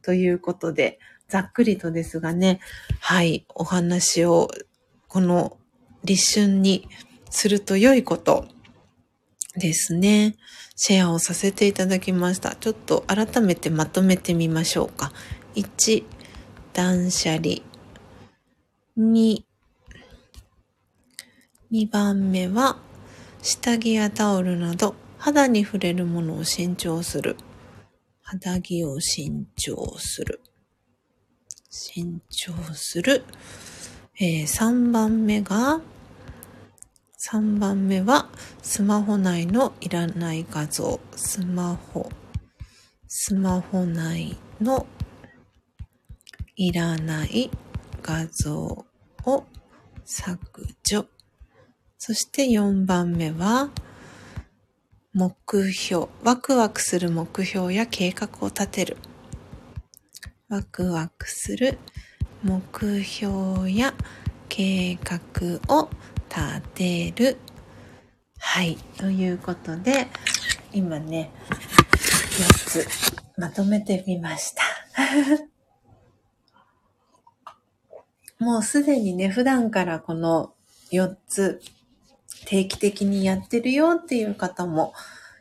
[0.02, 2.60] ということで、ざっくりとですがね、
[3.00, 4.48] はい、お話を、
[5.08, 5.58] この
[6.04, 6.90] 立春に
[7.30, 8.48] すると良いこと
[9.56, 10.38] ですね。
[10.76, 12.56] シェアをさせていただきました。
[12.56, 15.12] ちょっと改めてまとめてみましょうか。
[15.54, 16.04] 1、
[16.74, 17.62] 断捨離。
[18.98, 19.47] 2、
[21.72, 22.78] 2番目は、
[23.42, 27.36] 下着やタオルなど肌に触れるものを新調する。
[28.22, 30.40] 肌着を新調する。
[31.70, 33.24] 新調する。
[34.20, 35.82] えー、3番目が、
[37.20, 38.30] 3番目は、
[38.62, 41.02] スマホ内のいらない画像。
[41.18, 42.10] スマホ。
[43.08, 44.88] スマホ内の
[46.56, 47.52] いらない
[48.02, 48.86] 画像
[49.26, 49.46] を
[50.06, 51.17] 削除。
[52.00, 53.72] そして4番目は、
[55.14, 58.98] 目標、ワクワクする目標や計画を立てる。
[60.48, 61.80] ワクワクする
[62.44, 62.62] 目
[63.04, 63.96] 標や
[64.48, 65.90] 計画を
[66.30, 67.38] 立てる。
[68.38, 68.78] はい。
[68.98, 70.08] ということで、
[70.72, 71.32] 今ね、
[71.92, 72.88] 4つ
[73.38, 74.62] まとめてみました。
[78.46, 80.54] もうすでにね、普段からこの
[80.92, 81.60] 4つ
[82.48, 84.94] 定期的にやってるよっていう方も、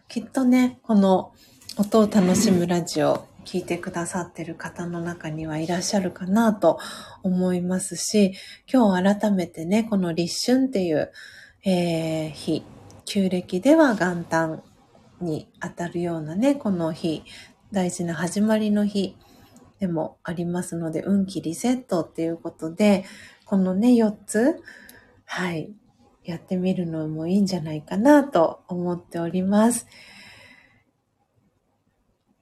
[0.09, 1.33] きっとね、この
[1.79, 6.81] 音を楽しむラジオ聞いてくださってる方の中にはいらっしゃるかなと
[7.23, 8.35] 思いますし、
[8.69, 11.13] 今日改めてね、この立春っていう、
[11.65, 12.65] えー、日、
[13.05, 14.63] 旧暦では元旦
[15.21, 17.23] に当たるようなね、この日、
[17.71, 19.17] 大事な始まりの日
[19.79, 23.05] でもありますので、運気リセットっていうことで、
[23.45, 24.61] このね、4つ、
[25.25, 25.71] はい、
[26.27, 29.87] やってみるのもいいんじゃないかなと思っております。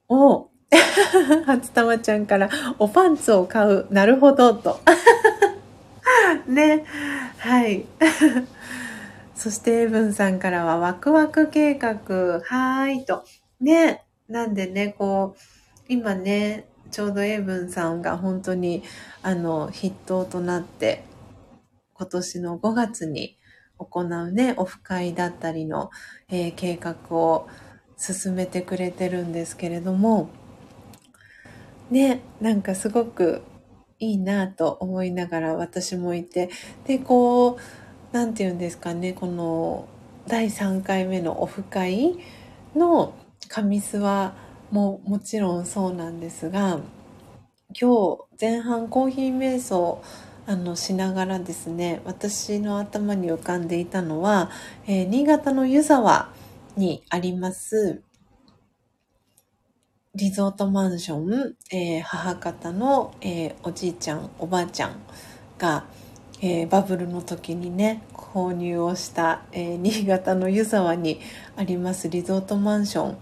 [0.09, 0.49] お
[1.47, 2.49] 初玉ちゃんから、
[2.79, 3.87] おパンツを買う。
[3.91, 4.81] なるほど、と。
[6.49, 6.85] ね。
[7.39, 7.85] はい。
[9.35, 11.91] そして、エブンさんからは、ワクワク計画。
[12.43, 13.25] はーい、と。
[13.61, 14.05] ね。
[14.29, 15.41] なんでね、こう、
[15.89, 18.83] 今ね、ちょうどエブンさんが本当に、
[19.23, 21.05] あの、筆頭となって、
[21.93, 23.37] 今年の5月に
[23.85, 25.91] 行うね、オフ会だったりの、
[26.29, 27.49] えー、計画を
[27.97, 30.29] 進めてくれてるんですけれども、
[31.91, 33.43] ね、なんかすごく
[33.99, 36.51] いいなと思いながら私もいて、
[36.87, 39.89] で、こう、なんて言うんですかね、この
[40.27, 42.19] 第3回目のオフ会
[42.75, 43.15] の
[43.49, 44.33] 神諏訪
[44.71, 46.81] ももちろんそうなんですが、
[47.79, 50.03] 今日前半コーヒー瞑想
[50.47, 54.51] あのしながらですね私の頭に浮かんでいたのは、
[54.87, 56.29] えー、新潟の湯沢
[56.77, 58.03] にあります
[60.15, 65.01] リゾートマンション、えー、母方の、えー、おじいちゃんおばあちゃん
[65.59, 65.87] が、
[66.41, 71.21] えバブルの時にね購入をした、え新潟の湯沢に
[71.57, 73.17] ありますリゾートマンショ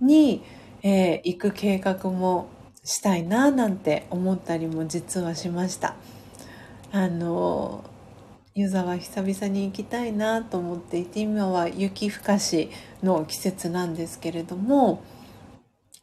[0.00, 0.42] ンに、
[0.82, 2.48] え行く計画も
[2.84, 5.94] したいななんて思ったりも実はしました。
[6.94, 7.82] あの
[8.54, 12.70] 湯沢久々に行きたいなと思っていて今は雪ふかし
[13.02, 15.02] の季節なんですけれども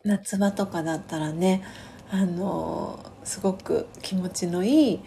[0.04, 1.64] 夏場とかだったらね
[2.12, 5.00] あのすごく気持ちのいい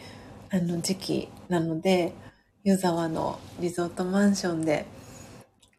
[0.51, 2.15] あの時期なので
[2.63, 4.87] 湯沢のリゾートマンションで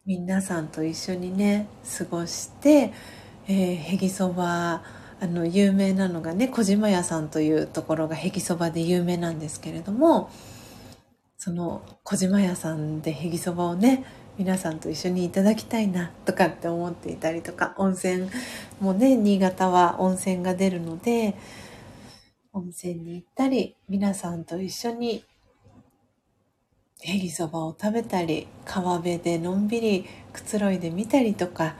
[0.06, 1.68] 皆さんと一緒にね
[1.98, 2.94] 過ごして、
[3.48, 4.84] え、へぎそば
[5.22, 10.30] あの有名なのがね小島屋さんというところがへぎそばで有名なんですけれども
[11.38, 14.04] その小島屋さんでへぎそばをね
[14.38, 18.30] 皆さんと一緒にいただきたいなとかって思っていたりとか温泉
[18.82, 21.36] もね新潟は温泉が出るので
[22.52, 25.24] 温泉に行ったり皆さんと一緒に
[27.02, 31.76] へぎそばを食べたり川辺でのんびりくつろいでみたりとか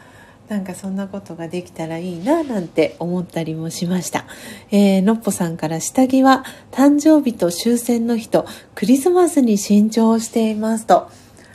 [0.48, 4.26] なんかそんなことができたらいいななんて思ったりもしました。
[4.72, 8.46] えー、のっぽさんから下着は誕生日と終戦の日と
[8.76, 11.10] クリスマスに新調していますと。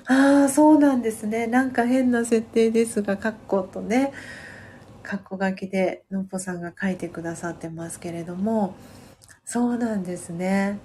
[0.07, 1.47] ああ、そうなんですね。
[1.47, 4.13] なんか変な設定ですが、カッコとね、
[5.05, 8.75] カッコ書きでのっぽさんが書いてくださってますけれども、
[9.45, 10.81] そうなんですね。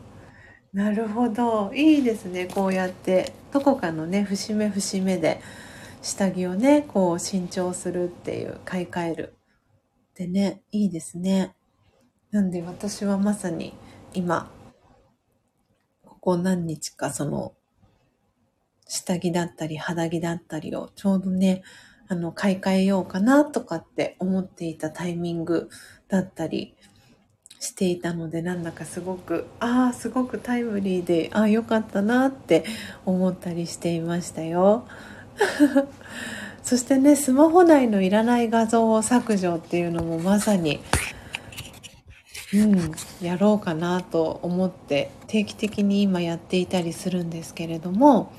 [0.73, 1.72] なるほど。
[1.73, 2.45] いいですね。
[2.45, 5.41] こうやって、どこかのね、節目節目で、
[6.06, 9.36] 下着をね、こう新調するっていう、買い替える。
[10.14, 11.56] でね、いいですね。
[12.30, 13.73] なんで私はまさに
[14.14, 14.52] 今、
[16.06, 17.53] ここ何日かその、
[18.88, 21.64] 下着だったり肌着だったりをちょうどね、
[22.07, 25.69] あの、買い替えようかなとかって思っていたタイミング
[26.07, 26.76] だったり
[27.60, 32.64] していたので、なんだかすごく、ああ、すごくタイムリーで、ああ、よかったなって
[33.07, 34.88] 思ったりしていましたよ。
[36.63, 40.79] そしてねスマホ内のいらない画像を削除っていうのもまさに
[42.53, 42.91] うん
[43.21, 48.31] やろうかなと思って定期的に今やっていたりするんですけれども。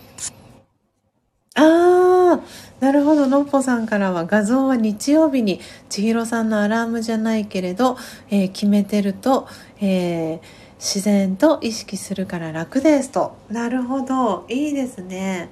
[1.59, 2.41] ああ
[2.81, 3.27] なるほど。
[3.27, 7.97] のっぽさんからは画像は日曜日に千尋さんのアラームじゃないけれど、
[8.29, 9.49] えー、決めてると、
[9.81, 10.41] えー、
[10.79, 13.37] 自然と意識するから楽ですと。
[13.49, 14.45] なるほど。
[14.51, 15.49] いいですね。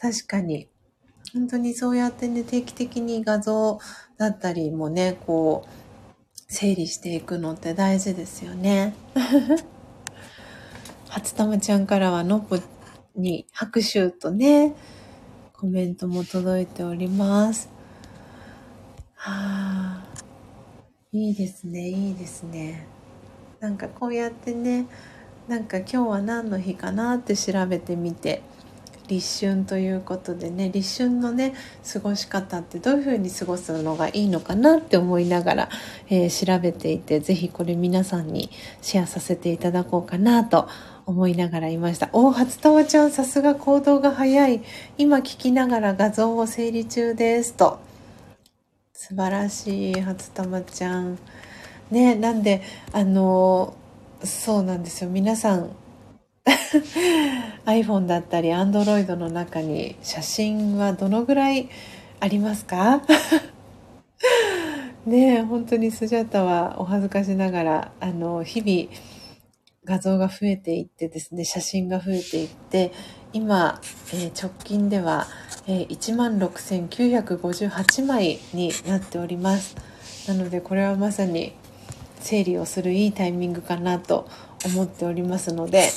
[0.00, 0.68] 確かに。
[1.34, 3.78] 本当にそうやってね、定期的に画像
[4.16, 8.94] だったりもね、こう、整理していくのって大事ですよね。
[11.08, 12.58] 初玉ちゃんからはのっぽ
[13.16, 14.74] に拍手とね、
[15.52, 17.68] コメントも届いております。
[19.14, 20.04] はあ、
[21.12, 22.86] いいですね、いいですね。
[23.60, 24.86] なんかこうやってね、
[25.48, 28.42] なんか今日は何の日かなって調べてみて、
[29.08, 31.54] 立春ということでね立春のね
[31.90, 35.68] 過ごし方ってどういう風に過ごすのがいいのかなって思いながら、
[36.08, 38.50] えー、調べていて是非これ皆さんに
[38.82, 40.68] シェアさせていただこうかなと
[41.06, 42.10] 思いながらいました。
[42.12, 44.62] お初玉ちゃんさすが行動が早い。
[44.98, 47.80] 今聞きながら画像を整理中ですと。
[48.92, 51.18] 素晴らしい初玉ちゃん。
[51.90, 52.62] ねなんで
[52.92, 53.74] あの
[54.22, 55.70] そうなんですよ皆さん
[57.66, 61.68] iPhone だったり Android の中に写真はどのぐらい
[62.20, 63.02] ありますか？
[65.06, 68.94] ねえ本当にスジャタはお恥ずかしながらあの日々
[69.84, 72.92] 画像が増えていってですね写真が増えていって
[73.32, 73.80] 今、
[74.12, 75.26] えー、直近では、
[75.66, 79.76] えー、16,958枚になっております。
[80.26, 81.54] なのでこれはまさに
[82.20, 84.28] 整理をするいいタイミングかなと
[84.64, 85.88] 思っておりますので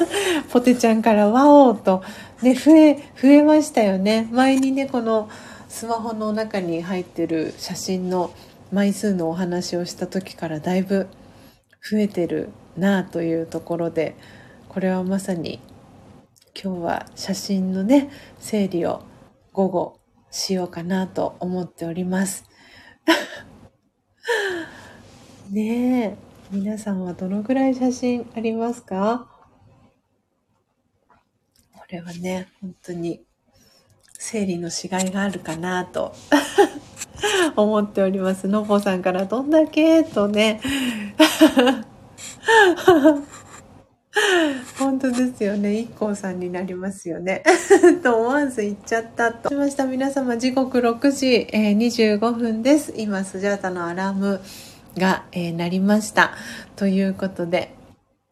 [0.52, 2.02] ポテちゃんから「ワオ!」と、
[2.42, 5.28] ね、増え増えましたよね前にねこの
[5.68, 8.30] スマホの中に入ってる写真の
[8.72, 11.08] 枚数のお話をした時からだいぶ
[11.90, 14.14] 増えてるなあというところで
[14.68, 15.60] これはまさに
[16.62, 19.02] 今日は写真のね整理を
[19.52, 22.44] 午後しようかなと思っております
[25.50, 29.28] ねえ皆さんはどのぐらい写真ありますか？
[31.72, 33.20] これはね、本当に
[34.18, 36.12] 整理のしがいがあるかなと
[37.54, 38.48] 思っております。
[38.48, 40.02] のぼさんからどんだけ？
[40.02, 40.60] とね。
[44.76, 45.78] 本当ですよね。
[45.78, 47.44] 一 k さんになりますよね。
[48.02, 49.50] と思わず言っちゃったと。
[49.50, 52.92] しました皆様、時刻6時、えー、25分です。
[52.96, 54.40] 今、スジャータのアラーム
[54.96, 56.32] が、えー、なりました。
[56.76, 57.74] ということで、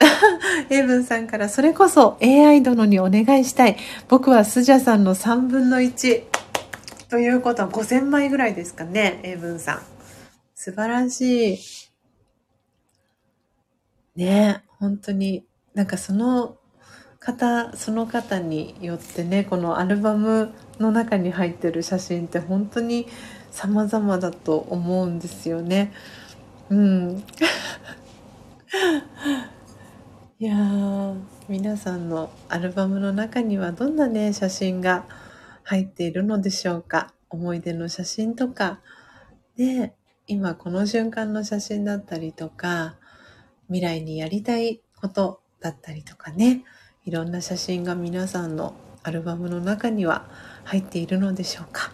[0.71, 3.77] エイブンさんからそれこそ AI 殿にお願いしたい。
[4.09, 6.25] 僕はスジャさんの3分の1。
[7.09, 9.83] ということは5000枚ぐらいですかね、エイブンさん。
[10.55, 11.59] 素晴らしい。
[14.17, 16.57] ね本当に、なんかその
[17.19, 23.07] 方、その方によってね、このアルバムの中に入ってる写真って本当に
[23.51, 25.93] 様々だと思うんですよね。
[26.71, 27.25] うん。
[30.41, 31.15] いや
[31.49, 35.05] 皆さんのアルバムの中にはどんなね、写真が
[35.65, 37.13] 入っているのでしょうか？
[37.31, 38.81] 思い出の写真とか、
[39.57, 39.95] ね、
[40.27, 42.97] 今この瞬間の写真だったりとか、
[43.67, 46.65] 未来にやりたいことだったりとかね、
[47.05, 50.29] いろんな写真が皆さんのアルバムの中には
[50.69, 51.91] 入っているのでしょうか。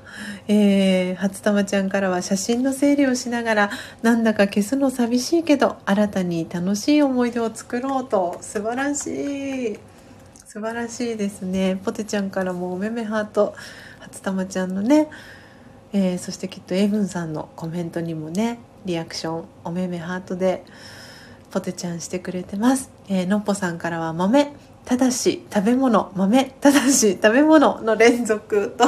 [0.48, 3.70] えー、初玉ちゃんからは写真の整理をしながら
[4.02, 8.38] なんだか消すの寂しいけど新たに楽しい思い出を作ろうと。
[8.40, 9.78] 素晴らしい。
[10.44, 11.76] 素晴らしいですね。
[11.84, 13.55] ポテちゃんからもおめめハート。
[14.01, 15.09] 初玉ちゃんのね、
[15.92, 20.64] えー、そしてきっとエブンさんのコメントにもねリアクションおめめハートで
[21.52, 24.52] ポテちゃんしてくれてます、えー、のっぽさんからは豆。
[24.85, 28.85] ただし食べ物豆ただし食べ物の連続と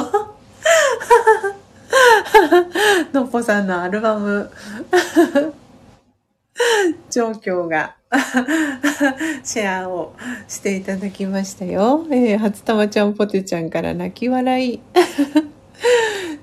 [3.13, 4.51] のっぽさんのアルバム
[7.09, 7.95] 状況が
[9.43, 10.13] シェアを
[10.47, 12.05] していただきましたよ。
[12.09, 14.81] えー、初玉ちゃんぽてちゃんから泣き笑い。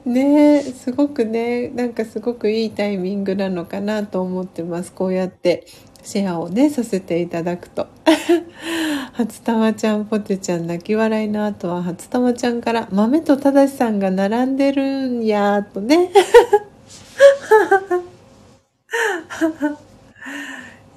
[0.04, 4.92] ねえすごくね、なんかすごくいいタイミングなのかなと思ってます。
[4.92, 5.66] こうやって
[6.04, 7.88] シェアをね、させていただくと。
[9.14, 16.10] 初玉ちゃん、ポテちゃん、泣き笑いの後は、初玉ちゃんから、豆とただしさんが並んでるんやとね。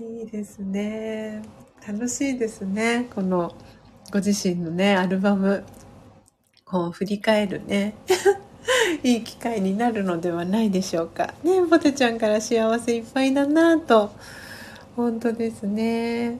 [0.02, 1.42] いいですね。
[1.88, 3.08] 楽しいですね。
[3.16, 3.54] この、
[4.12, 5.64] ご自身のね、アルバム、
[6.66, 7.94] こう、振り返るね。
[9.04, 11.34] いい機会になるのではないでしょうか。
[11.44, 14.12] ね、ポテちゃんから幸せいっぱいだなと
[14.98, 16.40] 本当ですね。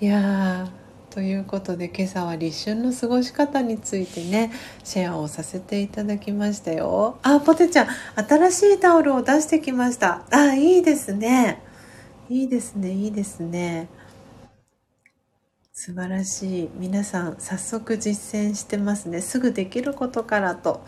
[0.00, 0.66] いや
[1.10, 4.50] ということで今朝は立春の過ごし方についてね
[4.82, 7.18] シェアをさせていただきましたよ。
[7.22, 10.24] あポテちゃん新しいタオルを出してきました。
[10.30, 11.60] あいいですね。
[12.30, 13.90] いいですねいいですね。
[15.74, 16.70] 素晴らしい。
[16.76, 19.20] 皆さん早速実践してますね。
[19.20, 20.82] すぐできることからと。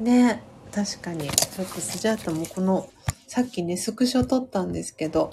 [0.00, 0.42] ね
[0.74, 1.28] 確かに。
[1.28, 2.88] ちょっとスジャータもこの
[3.28, 5.32] さっきねスクショ撮ったんですけど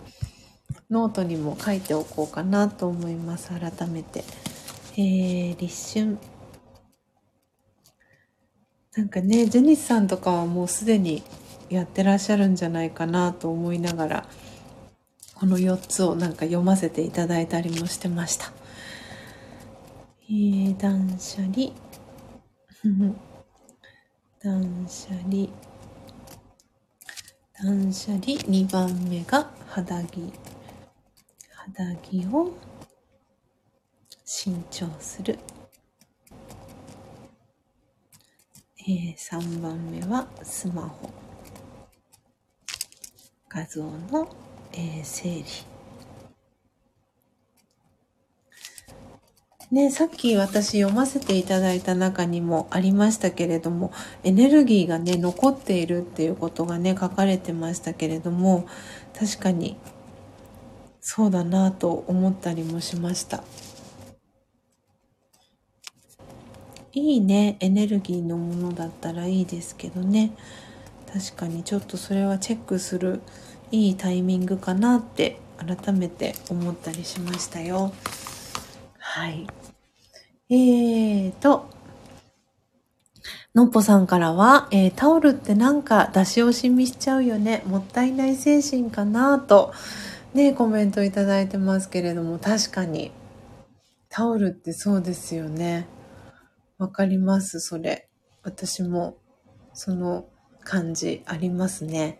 [0.89, 3.49] ノートにも書いておこうかなと思います。
[3.49, 4.23] 改めて。
[4.93, 6.17] えー、立春。
[8.95, 11.23] なんかね、ジェニスさんとかはもうすでに
[11.69, 14.29] やってらっしゃるんじゃないかなと思いながら、
[15.35, 18.51] この4つをなんか読ませていただいたりもしてました。
[20.29, 21.71] えー、断捨離。
[24.41, 25.47] 断捨離。
[27.61, 28.21] 断捨離。
[28.23, 30.33] 2番目が肌着。
[31.75, 32.53] 肌着を
[34.23, 35.37] 新調する。
[38.79, 41.09] えー、3番目はスマホ。
[43.49, 44.29] 画像の、
[44.71, 45.45] えー、整理。
[49.69, 53.91] ね、さっき私読ませていただいた中にもありましたけれども、
[54.23, 58.65] エネルギーがね、残っているっていうことがね、書かれてましたけれども、
[59.13, 59.75] 確かに
[61.09, 63.41] そうだなと思ったりもしました。
[66.91, 70.33] いいね、エネルギーのものだったらいいですけどね。
[71.13, 73.21] 確かにちょっとそれはチェックする
[73.71, 77.93] いいタイミングかなって改めて思ったりしましたよ。
[78.99, 79.47] はい。
[80.49, 81.69] えーと、
[83.55, 87.63] のっぽさんからは、えー、タオルってなんか出し惜しみしちゃうよね。
[87.65, 89.71] もったいない精神かなと、
[90.37, 93.11] ね、コメントいただいてますけれども、確かに、
[94.07, 95.87] タオルってそうですよね。
[96.77, 98.07] わかります、それ。
[98.43, 99.17] 私も、
[99.73, 100.27] その
[100.63, 102.19] 感じありますね。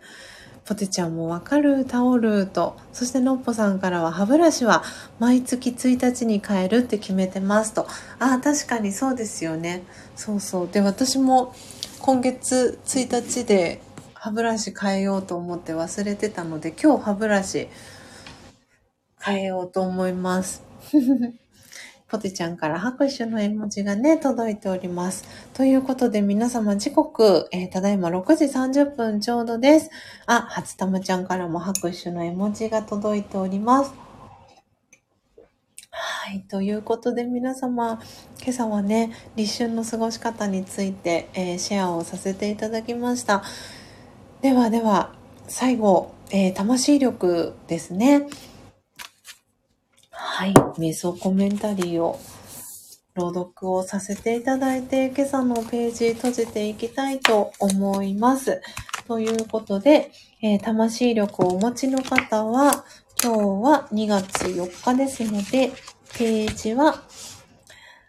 [0.65, 4.81] ポテちゃんもわかるタオルと、そしてのっぽさんからは歯ブラシは
[5.19, 7.85] 毎月1日に変えるって決めてますと。
[8.18, 9.84] ああ、確かにそうですよね。
[10.15, 10.68] そうそう。
[10.68, 11.53] で、私も
[11.99, 13.80] 今月1日で
[14.15, 17.68] 歯ブラシ変えようと思って忘れてたので、今日歯ブラシ
[19.28, 20.64] 変えようと思います。
[22.08, 25.26] ポテちゃんから拍手の絵文字がね、届いております。
[25.54, 29.90] ということで皆様時刻、えー、ただいま6時30分ちょうどです。
[30.26, 33.94] あ、初玉ちゃんからも拍手の絵文字が届いております。
[35.91, 36.41] はい。
[36.48, 38.02] ということで皆様、
[38.41, 43.44] 今朝はね、立春の過ごし方について、えー、シェアをさせていただきました。
[44.41, 45.14] ではでは、
[45.49, 48.28] 最後、えー、魂力ですね。
[50.19, 50.53] はい。
[50.80, 52.19] 瞑想コメンタリーを
[53.14, 58.60] 朗読をさせていただいて、今朝のページ閉じていきたいと思います。
[59.07, 60.11] ということで、
[60.41, 62.84] えー、魂力をお持ちの方は、
[63.23, 65.72] 今日は2月4日ですので、
[66.18, 67.03] ページは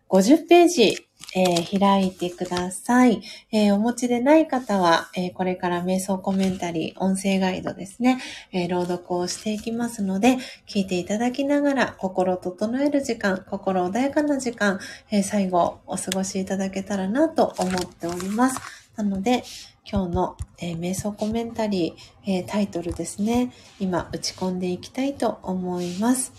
[0.08, 3.22] 50ページえー、開いてください。
[3.52, 8.20] えー、お持ちでない方は、えー、これから瞑想コメンタリー、音声ガイドですね、
[8.52, 14.80] え朗読をしていきますので、聞いていただきながら、心を整える時間、心穏やかな時間、
[15.10, 18.60] え最後、お過ごしいただけたらなと思っております。
[18.96, 19.44] なので、
[19.90, 26.32] 今日の、え瞑想コメンタリー、えタイトルですね、今打ち込んでいきたいと思います。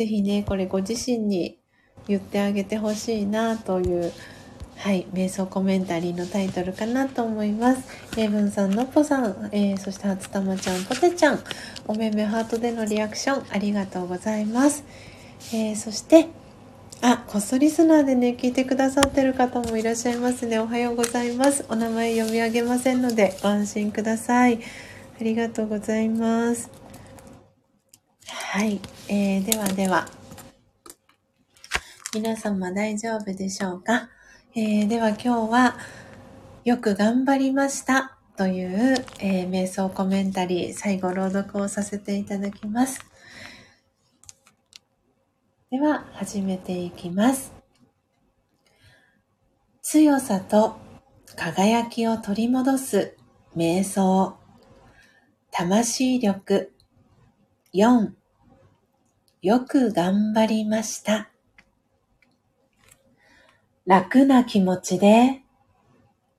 [0.00, 1.58] ぜひね、これご自身に
[2.08, 4.10] 言ってあげてほしいなという、
[4.78, 7.82] はい、瞑想コメンタリーのタイトルかなと思います。
[8.16, 11.40] 英文さん、のっぽさん、えー、そして初玉ちゃん、ぽてちゃん、
[11.86, 14.84] おめめハートでのリアクションありがとうございます。
[15.52, 16.28] えー、そして、
[17.02, 20.58] あ、こっそリスナーでね、聞いてくださってる方もいらっしゃいますね。
[20.60, 21.66] おはようございます。
[21.68, 24.60] お名前読み上げませんので、ご安心ください。
[25.20, 26.79] ありがとうございます。
[28.32, 30.06] はい、えー、ではでは、
[32.14, 34.08] 皆様大丈夫でしょうか、
[34.54, 35.76] えー、では今日は、
[36.64, 43.04] よく頑張りましたという、えー、瞑想コメンタリー、最後朗読をさせていただきます。
[45.72, 47.52] では、始めていきます。
[49.82, 50.76] 強さと
[51.34, 53.16] 輝きを取り戻す
[53.56, 54.36] 瞑想。
[55.50, 56.72] 魂力
[57.74, 58.19] 4
[59.42, 61.30] よく頑張りました。
[63.86, 65.40] 楽な気持ちで、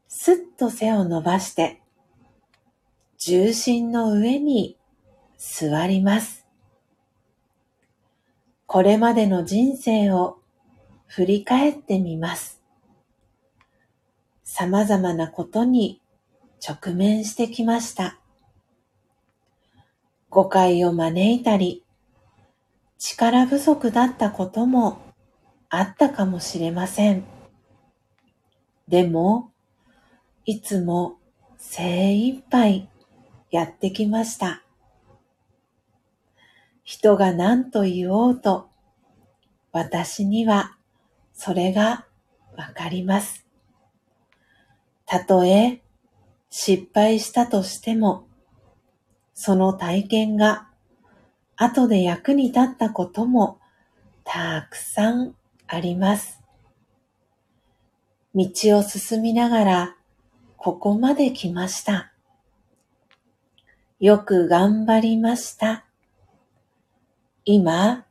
[0.07, 1.81] すっと背を伸ばして、
[3.17, 4.77] 重心の上に
[5.39, 6.45] 座ります。
[8.67, 10.37] これまでの人生を
[11.07, 12.61] 振り返ってみます。
[14.43, 16.03] 様々なことに
[16.63, 18.19] 直面してきました。
[20.29, 21.80] 誤解を招いたり、
[23.03, 25.01] 力不足だったことも
[25.69, 27.23] あったかもしれません。
[28.87, 29.51] でも、
[30.45, 31.17] いつも
[31.57, 32.89] 精一杯
[33.49, 34.61] やってきました。
[36.83, 38.69] 人が何と言おうと、
[39.71, 40.77] 私には
[41.33, 42.05] それが
[42.55, 43.47] わかります。
[45.07, 45.81] たとえ
[46.51, 48.27] 失敗したとしても、
[49.33, 50.70] その体験が
[51.63, 53.59] 後で役に立ったことも
[54.23, 55.35] たくさん
[55.67, 56.41] あります。
[58.33, 59.95] 道を進みながら
[60.57, 62.13] ここまで来ました。
[63.99, 65.85] よく頑張りました。
[67.45, 68.07] 今、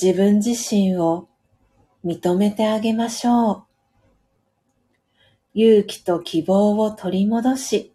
[0.00, 1.26] 自分自身を
[2.04, 3.64] 認めてあげましょう。
[5.54, 7.92] 勇気と希望を取り戻し、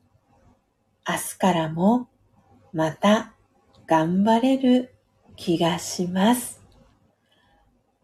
[1.07, 2.09] 明日からも
[2.73, 3.33] また
[3.89, 4.93] 頑張れる
[5.35, 6.61] 気がします。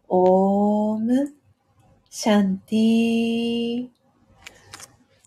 [0.08, 1.32] オーム。
[2.10, 3.88] シャンティ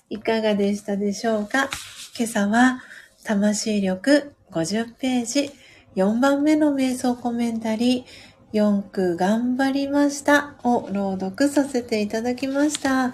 [0.10, 1.70] いかがでしたでしょうか？
[2.18, 2.82] 今朝は
[3.24, 5.52] 魂力50ページ。
[5.96, 8.60] 4番目の瞑想コメンタリー。
[8.60, 13.14] 4句頑張りましたを朗読させていただきました。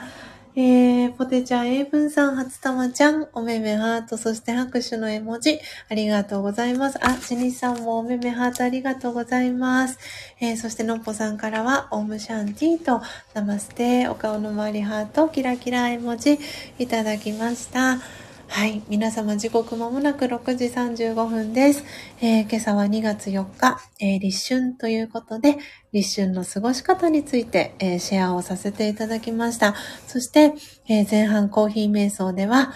[0.58, 5.60] えー、ポテちゃん、英文さん、初玉ちゃん、おめめハート、そして拍手の絵文字、
[5.90, 6.98] ありがとうございます。
[7.06, 10.00] あ、ジニさんもおめめハートありがとうございます。
[10.40, 13.02] えー、そしてのっぽさんからは、オムシャンティーと、
[13.34, 16.40] ナマステ、お顔の周りハート、キラキラ絵文字、
[16.80, 18.25] いただきました。
[18.48, 18.82] はい。
[18.88, 21.84] 皆様時刻まもなく6時35分です。
[22.22, 25.58] えー、今朝は2月4日、えー、立春ということで、
[25.92, 29.76] 立春の過ごし方について、えー、シェアをさせていただきました。
[30.08, 30.54] そして、
[30.88, 32.74] え前半コーヒー瞑想では、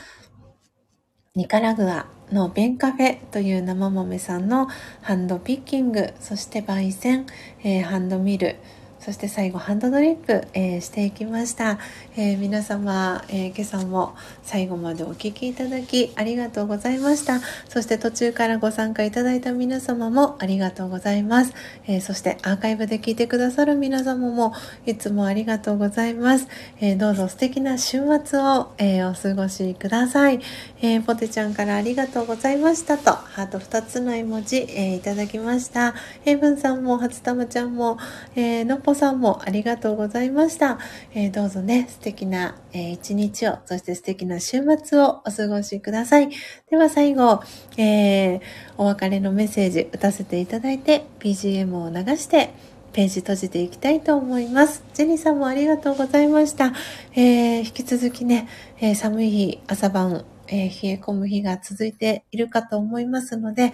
[1.35, 4.67] ニカラグアのベンカフェという生豆さんの
[5.01, 7.25] ハンドピッキング、そして焙煎、
[7.63, 8.57] えハンドミル、
[8.99, 11.79] そして最後ハンドドリップ、えー、していきました、
[12.17, 17.39] えー、皆様、えー、今朝も最後までお聴きいただきありがとうございました。
[17.69, 21.53] そして途中からご参加いただいた皆様もありがとうございます、
[21.87, 24.53] えそしてアーカイブで聞いてくださる皆様も
[24.85, 26.47] いつもありがとうございます、
[26.81, 30.39] えどうぞ素敵な週末を、えお過ごしください、
[30.81, 35.93] えポテちゃんからありがとうございましたとハート2つの絵文字、えいただきました。
[36.23, 37.97] ヘイブンさんも初玉ちゃんも、
[38.35, 40.79] えのっぽさんもありがとうございました。
[41.13, 46.29] えー、どうぞね、素敵な、えー、一日を、そして素敵な週末をお過ごしください。
[46.71, 47.39] では最後、
[47.77, 48.41] えー、
[48.79, 52.49] お別れのメッセージ打たせていただいて、BGM を流して、
[52.91, 54.83] ページ閉じていきたいと思います。
[54.95, 56.73] ジェニーさんもありがとうございました。
[57.13, 58.47] えー、引き続きね、
[58.81, 63.71] えー、寒い日、朝晩、えー、冷え込む日が続いているかと思いますので、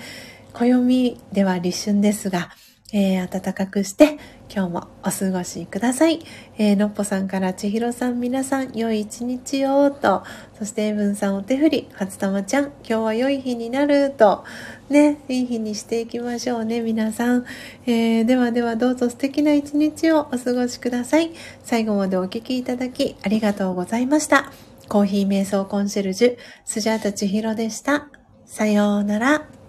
[0.51, 2.49] 暦では立春ですが、
[2.93, 4.17] えー、暖かくして
[4.53, 6.19] 今日もお過ごしください。
[6.57, 10.23] えー、のっぽさんから千尋さん皆さん良い一日をと、
[10.57, 14.43] そしてエブンさんお手振り、初玉ちゃん今日は良い日になると、
[14.89, 17.45] ね、いい日にしていきましょうね皆さん。
[17.87, 21.31] えー、ではではどうぞ素敵な一日をお過ごしください。
[21.63, 24.51] 最後までお聴きいただきありがとうございました。
[24.87, 28.07] コーヒー瞑想コンシェルジュ、スジャータ千尋でした。
[28.45, 29.64] さようなら。